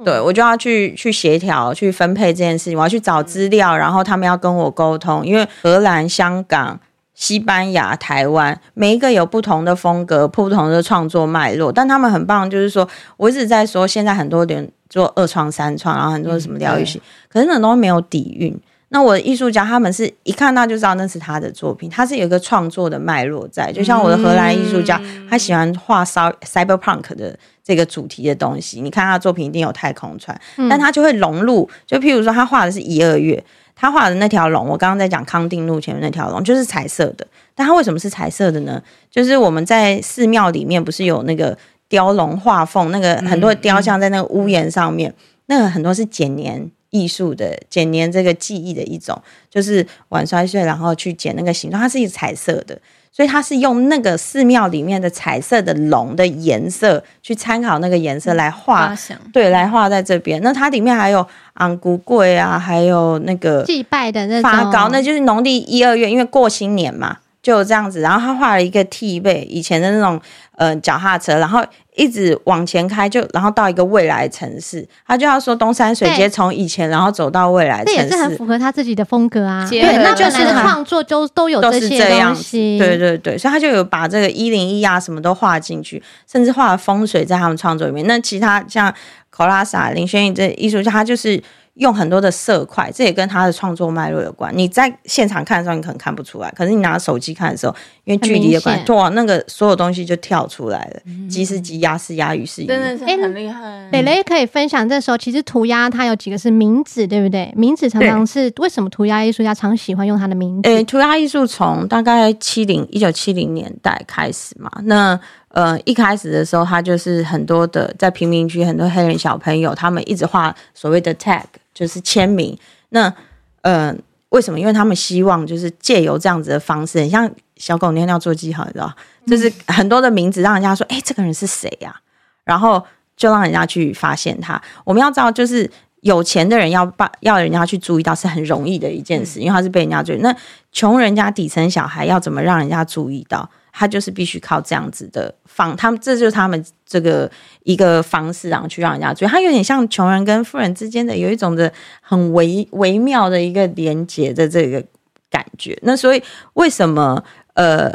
[0.06, 2.78] 对，我就要去去协调、去分配这件事情。
[2.78, 5.26] 我要去找资料，然后他们要跟我沟通。
[5.26, 6.80] 因为荷兰、香港、
[7.16, 11.72] 西班牙、台湾，每一个有不同的风格、不同的创作脉络。
[11.72, 18.58] 但他们很棒，就是说我一直在说，现在很多人做二创、三创，然后很多什么疗愈系，可是那东西没有底蕴。
[18.90, 23.70] 那我的艺术家，他们是一看到就知道那是他的作品，他是有一个创作的脉络在。
[23.72, 28.80] 就像我的荷兰艺术家，嗯、他喜欢画 cyberpunk 的这个主题的东西。
[28.80, 31.70] 你看他的作品一定有太空船，嗯、但他就会融入。
[31.86, 33.44] 就譬如说，他画的是一二月，
[33.76, 37.28] 他画的那条龙，我刚刚在讲康定路前面那条龙，就是彩色的。
[37.54, 38.82] 但他为什么是彩色的呢？
[39.12, 41.58] 就是我们在寺庙里面不是有那个
[41.90, 45.16] 雕龙画凤，那个很多雕像在那个屋檐上面，嗯、
[45.48, 46.72] 那个很多是剪黏。
[46.98, 52.80] 艺术的剪黏这个技艺的一种，就是碗摔碎，然后去剪那个形状，它是一个彩色的，
[53.12, 60.42] 所以它是用那个寺庙里面的彩色的龙的颜色去参考那个颜色来画，嗯、对，来画在这边。
[60.42, 67.18] 那它里面还有昂古贵啊，还有那个祭拜的那发糕，那就是农历一二月，因为过新年嘛，
[67.48, 68.02] 就这样子。
[68.02, 70.20] 然后他画了一个 T 背，以前的那种
[70.58, 71.64] 呃脚踏车，然后。
[71.98, 79.68] 一直往前开，就然后到一个未来城市，他就要说东山水街从以前然后走到未来城市，这也是很符合他自己的风格啊。
[79.68, 82.78] 对，那就是创作就都有这些东西。
[82.78, 86.00] 对对对，所以他就有把这个一零一啊什么都画进去，
[86.32, 88.06] 甚至画了风水在他们创作里面。
[88.06, 88.94] 那其他像
[89.36, 91.42] Kolasa 林轩逸这艺术家，他就是。
[91.78, 94.52] 用很多的色块，这也跟他的创作脉络有关。
[94.56, 101.30] 你在现场看的时候，你可能看不出来，可是你拿手机看的时候，因为距离的关系，哇，那个所有东西就跳出来了。
[101.30, 103.90] 吉是鸡，鸭是鸭，鱼是鱼，真的是很厉害。
[103.92, 107.54] 蕾蕾可以分享，这时候其实涂鸦它有几个是名字，对不对？
[107.56, 110.70] 名字常常是为什么涂鸦艺术家常喜欢用他的名字？
[110.70, 115.20] 诶，涂鸦艺术从大概七零一九七零年代开始嘛，那。
[115.50, 121.42] 呃，一开始的时候，他就是很多的在贫民区，很多黑人小朋友，他们一直画所谓的 tag，
[121.78, 122.58] 就是签名。
[122.90, 123.14] 那
[123.62, 123.94] 呃，
[124.30, 124.60] 为什么？
[124.60, 128.92] 因为他们希望就是借由这样子的方式，很像小狗尿尿做记号，你知道？
[129.28, 131.96] 就是很多的名字，让人家说，哎、欸，这个人是谁呀？
[132.44, 132.84] 然后
[133.16, 134.60] 就让人家去发现他。
[134.84, 135.70] 我们要知道，就是
[136.02, 140.18] 有钱的人要把要人家去注意到是很容易的一件事，因为他是被人家追。
[140.18, 140.36] 那
[140.72, 143.48] 穷人家底层小孩要怎么让人家注意到？
[143.78, 147.30] 他就是必须靠这样子的方，他们这就是他们这个
[147.62, 151.72] 一个方式，然后去让人家觉得他有点像穷人跟富人之间的有一种的
[152.02, 154.84] 很微微妙的一个连接的这个
[155.30, 155.78] 感觉。
[155.84, 156.24] 那所以
[156.54, 157.24] 为什么
[157.54, 157.94] 呃，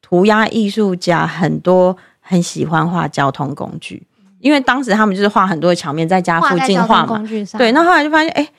[0.00, 4.04] 涂鸦艺术家很多很喜欢画交通工具？
[4.40, 7.22] 因为当时他们就是画很多的墙面，在家附近画嘛。
[7.56, 8.50] 对，那后来就发现，哎、欸，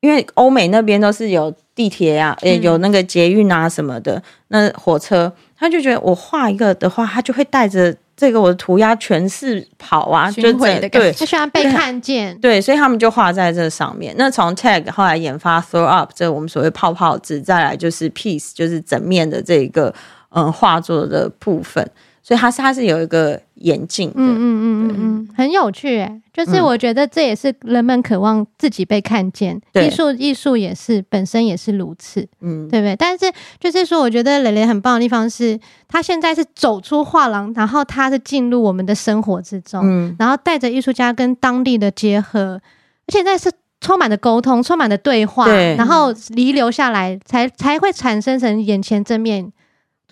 [0.00, 14.14] 因为欧美那边都是有地铁啊，呃、嗯，有那个捷运啊什么的，那火车，他就觉得我画一个的话，他就会带着这个我的涂鸦全市跑啊，就对，他喜欢被看见，对，所以他们就画在这上面。
[14.16, 19.92] 那从 tag 后来研发 throw up，这我们所谓泡泡纸，再来就是 piece，就是整面的这个
[20.30, 21.90] 嗯画作的部分。
[22.26, 32.96] 所以它是它是有一个眼镜的，嗯嗯嗯嗯嗯，很有趣诶，就是我觉得这也是人们渴望自己被看见，艺术艺术也是本身也是如此，嗯，对不对？
[32.96, 42.58] 但是就是说，我觉得蕾蕾很棒的地方是，他现在是走出画廊，然后他是进入我们的生活之中，嗯，然后带着艺术家跟当地的结合，
[43.06, 43.52] 而且那是
[43.82, 49.52] 充满了沟通，充满了对话，对，然后遗留下来，才才会产生成眼前正面。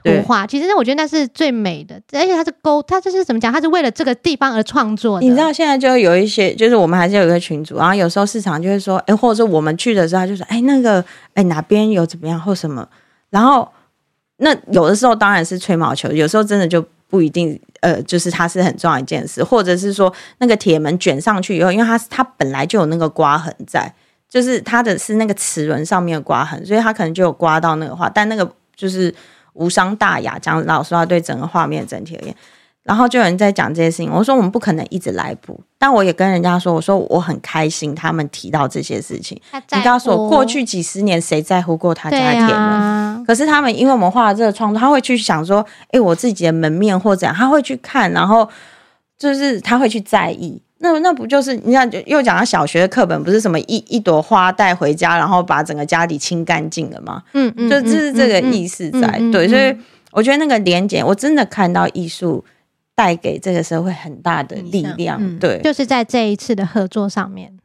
[0.05, 3.53] 图画，其实我觉得那是最美的，而且它是勾，它就是怎么讲？
[3.53, 5.27] 它是为了这个地方而创作的。
[5.27, 11.01] 你知道现在就有一些，就是我们还是有一个群组，然后有时候市场就会说，哎、欸，或者说我们去的时候，他就说，哎、欸，那个，
[11.35, 12.89] 哎、欸，哪边有怎么样或什么，
[13.31, 13.69] 然后
[14.39, 23.95] 那有的时候当然是吹毛求，有时候真的就不一定，呃，就是它是很重要一件事，或者是说那个铁门卷上去以后，因为它它本来就有那个刮痕在，
[24.29, 29.15] 就是它的是那个齿轮上面的刮痕，所以它可能就有刮到那个画，但那个就是。
[29.55, 32.35] 无伤大雅，讲老实话，对整个画面整体而言，
[32.83, 34.11] 然后就有人在讲这些事情。
[34.11, 39.41] 我说我们不可能一直来补，但我也跟人家说，我说我很开心他们提到这些事情。
[39.73, 42.57] 你告诉我，过去几十年谁在乎过他家铁门？
[42.57, 48.49] 啊、可是他们因为我们画了这个创作，他会去想说，哎，我自己的门面或怎样，他会去看，然后
[49.19, 50.61] 就是他会去在意。
[50.83, 57.22] 那那不就是你看，又讲到小学的课本，不是什么一一朵花带回家，然后把整个家里清干净了吗？
[57.35, 59.76] 嗯嗯，就这是这个意思在、嗯嗯嗯、对，所以
[60.11, 62.45] 我觉得那个连结，我真的看到艺术
[62.97, 65.18] 带给这个社会很大的力量。
[65.22, 67.57] 嗯、对，就是在这一次的合作上面，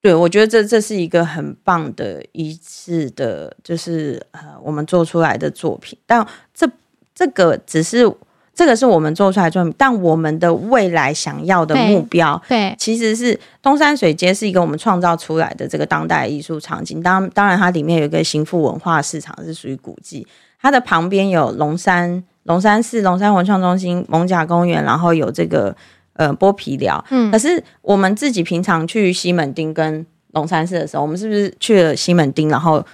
[0.00, 6.66] 对我觉得这这是一个很棒的一次的，就是呃我们做出来的作品，但这
[7.14, 8.10] 这个只是。
[8.54, 17.02] 这个是我们做出来的作品，但我们的未来想要的目标，对，其实是东山水街是一个我们创造出来的这个当代艺术场景。
[17.02, 20.26] 当当然，它里面有一个行富文化市场是属于古迹，
[20.60, 25.74] 它的旁边有龙山龙山寺、龙山文创中心、艋舺公园，然后有这个
[26.14, 27.02] 呃剥皮寮。
[27.08, 32.84] 嗯，可是我们自己平常去西门町跟龙山寺的时候，我们是不是去了西门町，然后？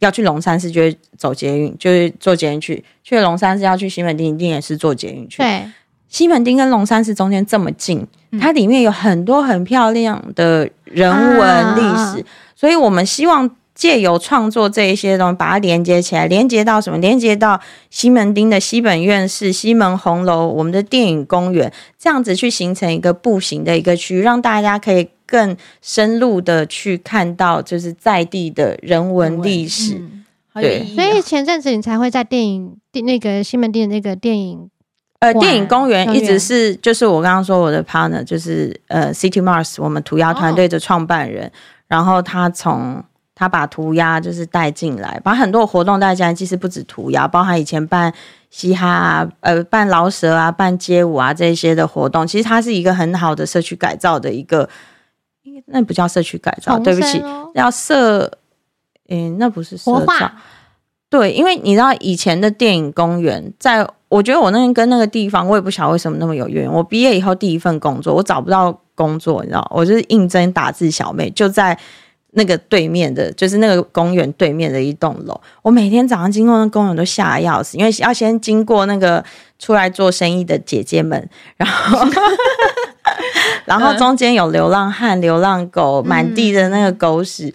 [0.00, 2.84] 要去龙山寺就会走捷运，就是坐捷运去。
[3.02, 5.38] 去了龙山寺要去西门町，一定也是坐捷运去。
[5.38, 5.62] 对，
[6.08, 8.06] 西门町跟龙山寺中间这么近，
[8.40, 16.98] 它里面有很多很漂亮的人文历史，啊、所以我们希望借由创作这一些东西，把它连接起来，连接到什么？
[16.98, 25.08] 连接到西门町的西本愿寺、西门红楼、我们的电影公园，这样子去形成一个步行的一个区域，让大家可以。
[25.34, 30.00] 更深入的去看到，就是在地的人文历史，
[30.54, 34.70] 对，所以前阵子你才会在电影那个西门町的那个电影，
[35.18, 41.50] 呃，电影公园一直是就是我刚刚说我的 partner 就是呃 City Mars 我们涂鸦团队的创办人，哦、
[41.88, 43.02] 然后他从
[43.34, 48.14] 他把涂鸦就是带进来，把很多活动带进来，其实不止涂鸦，包含以前办
[48.50, 54.68] 嘻哈啊，呃，办饶舌啊，办街舞啊这些的活动，其实它是一个很好的社区改造的一个。
[55.66, 57.22] 那不叫社区改造，对不起，
[57.54, 58.30] 要社，
[59.08, 60.30] 诶，那不是社造。
[61.10, 66.68] 对，因为你知道以前的电影公园，在我觉得我那天跟那个地方，我也不晓得为什么那么有缘。
[66.70, 71.78] 我毕业以后第一份工作，我找不到工作，你知道，我就是应征打字小妹，就在
[72.34, 75.40] 那个对面的，就是那个公园对面的一栋楼。
[75.62, 79.24] 我每天早上经过那公园都吓得要死，因为要先经过那个
[79.58, 82.06] 出来做生意的姐姐们，然后。
[83.66, 87.52] 然后中间有流浪汉、流浪狗，满地的那个狗屎。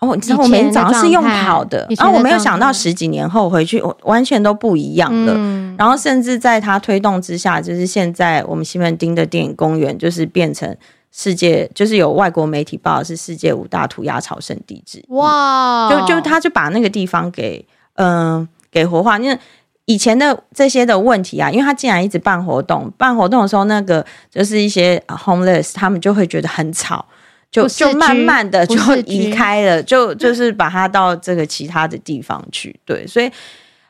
[0.00, 5.32] 嗯、哦，你知道我每天早上是用跑的，然后、啊、我没有想到十几年后回去，我完全都不一样了。
[5.36, 10.76] 嗯、然后甚至在它推动之下，就是现在我们西门町的电影公园，就是变成
[11.16, 15.04] 世界，就是有外国媒体报的是世界五大涂鸦朝圣地之一。
[15.10, 15.88] 哇！
[15.88, 19.38] 就就他就把那个地方给嗯、呃、给活化，因为。
[19.86, 27.04] 以前的这些的问题啊，因为他竟然一直办活动，办活动的时候，那个就是一些 homeless，他们就会觉得很吵，
[27.50, 33.30] 就就慢慢的就移开了，就就是把它到这个其他的地方去，对，所以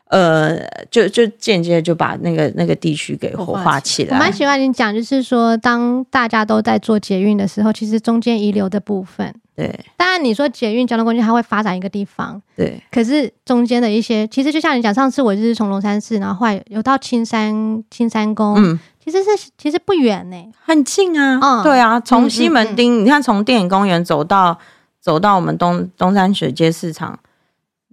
[0.09, 0.59] 呃，
[0.91, 4.15] 就就间接就把那个那个地区给活化起来。
[4.15, 9.33] 我蛮喜欢你讲，就是说当大家都在做捷运的时候，其实中间遗留的部分。
[9.55, 22.99] 对，当然你说捷运交通工具它会发展一个地方，对，可是中间的一些，其实就像你讲，上次我就是从龙山寺，然后后来有到青山青山宫，嗯，其实是其实不远呢、欸，很近啊，嗯，对啊，从西门町，嗯嗯。
[22.99, 24.59] 嗯，你看从电影公园走到
[24.99, 27.17] 走到我们东东山水街市场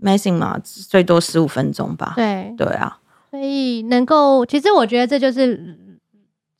[0.02, 2.98] ，Messing 嘛，最多十五分钟吧，对，对啊，
[3.30, 5.78] 所以能够，其实我觉得这就是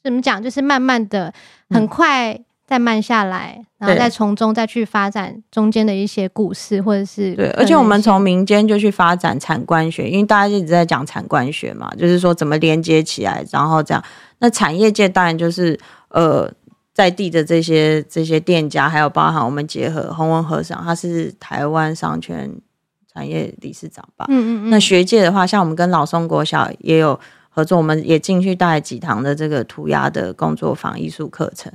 [0.03, 1.33] 怎么讲，就是慢慢的，
[1.71, 2.33] 很快。
[2.33, 14.03] 嗯再慢下来，然后再从中再去发展中间的一些故事，或者是对，而且我们从民间就去发展产官学，因为大家一直在讲产官学嘛，就是说怎么连接起来，然后这样。
[14.39, 15.79] 那产业界当然就是
[16.09, 16.51] 呃
[16.95, 22.51] 在地的这些这些店家，还有包含我们结合洪文和尚，他是台湾商圈
[23.13, 24.27] 产业理事长吧。
[24.29, 24.71] 嗯嗯嗯。
[24.71, 31.73] 那学界的话，像我们跟老松国小也有合作，我们也进去带几堂的这个涂鸦的工作坊艺术课程。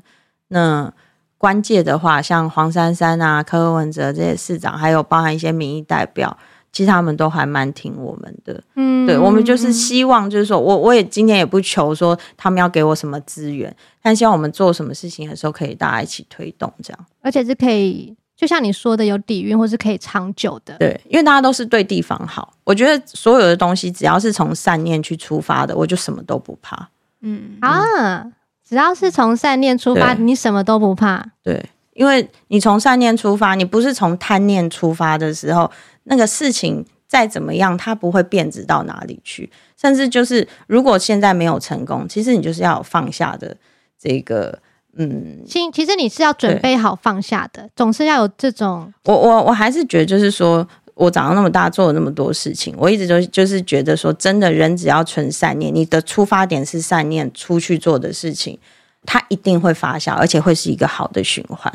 [0.48, 0.92] 那
[1.38, 6.36] 官界的话，像黄珊珊啊、柯文哲这些市长，还有包含一些民意代表，
[6.72, 8.64] 其实他们都还蛮听我们的。
[8.76, 13.72] 嗯，对，我们就是希望，就是说我我也今天也不求说他们要给我什么资源，
[14.02, 20.78] 但希望我们做什么事情的时候，可以大家一起推动这样，而且是可以，就像你说的，有底蕴或是可以长久的。
[20.78, 26.88] 对，因为大家都是对地方好，我觉得所有的东西只要是从善念去出发的，我就什么都不怕。
[27.22, 28.32] 嗯啊。
[28.70, 31.26] 只要是从善念出发，你什么都不怕。
[31.42, 35.72] 对，因为你从善念出发，你不是从贪念出发的时候，
[36.04, 39.50] 那个事情再怎么样，它不会变质到哪里去。
[39.78, 43.56] 甚至就是，如果现在没有成功，其实你就是要有放下的
[43.98, 44.60] 这个，
[44.98, 48.94] 嗯，心其实你是要准备好放下的，总是要有这种。
[49.06, 50.68] 我我我还是觉得，就是说。
[51.00, 58.58] 我长到那么大，做了那么多事情，我一直都就是觉得说，真的人只要存善念，你的出发点是善念，出去做的事情，
[59.06, 61.72] 它一定会发酵，而且会是一个好的循环。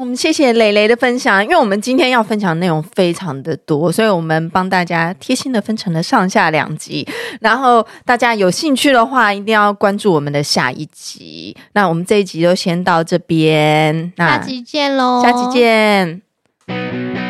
[0.00, 7.06] 我们谢谢蕾蕾的分享，因为我们今天要分享的内容非常的多，所以我们帮大家贴心的分成了上下两集。
[7.42, 11.54] 然后大家有兴趣的话，一定要关注我们的下一集。
[11.72, 17.29] 那我们这一集就先到这边，那下集见喽，下集见。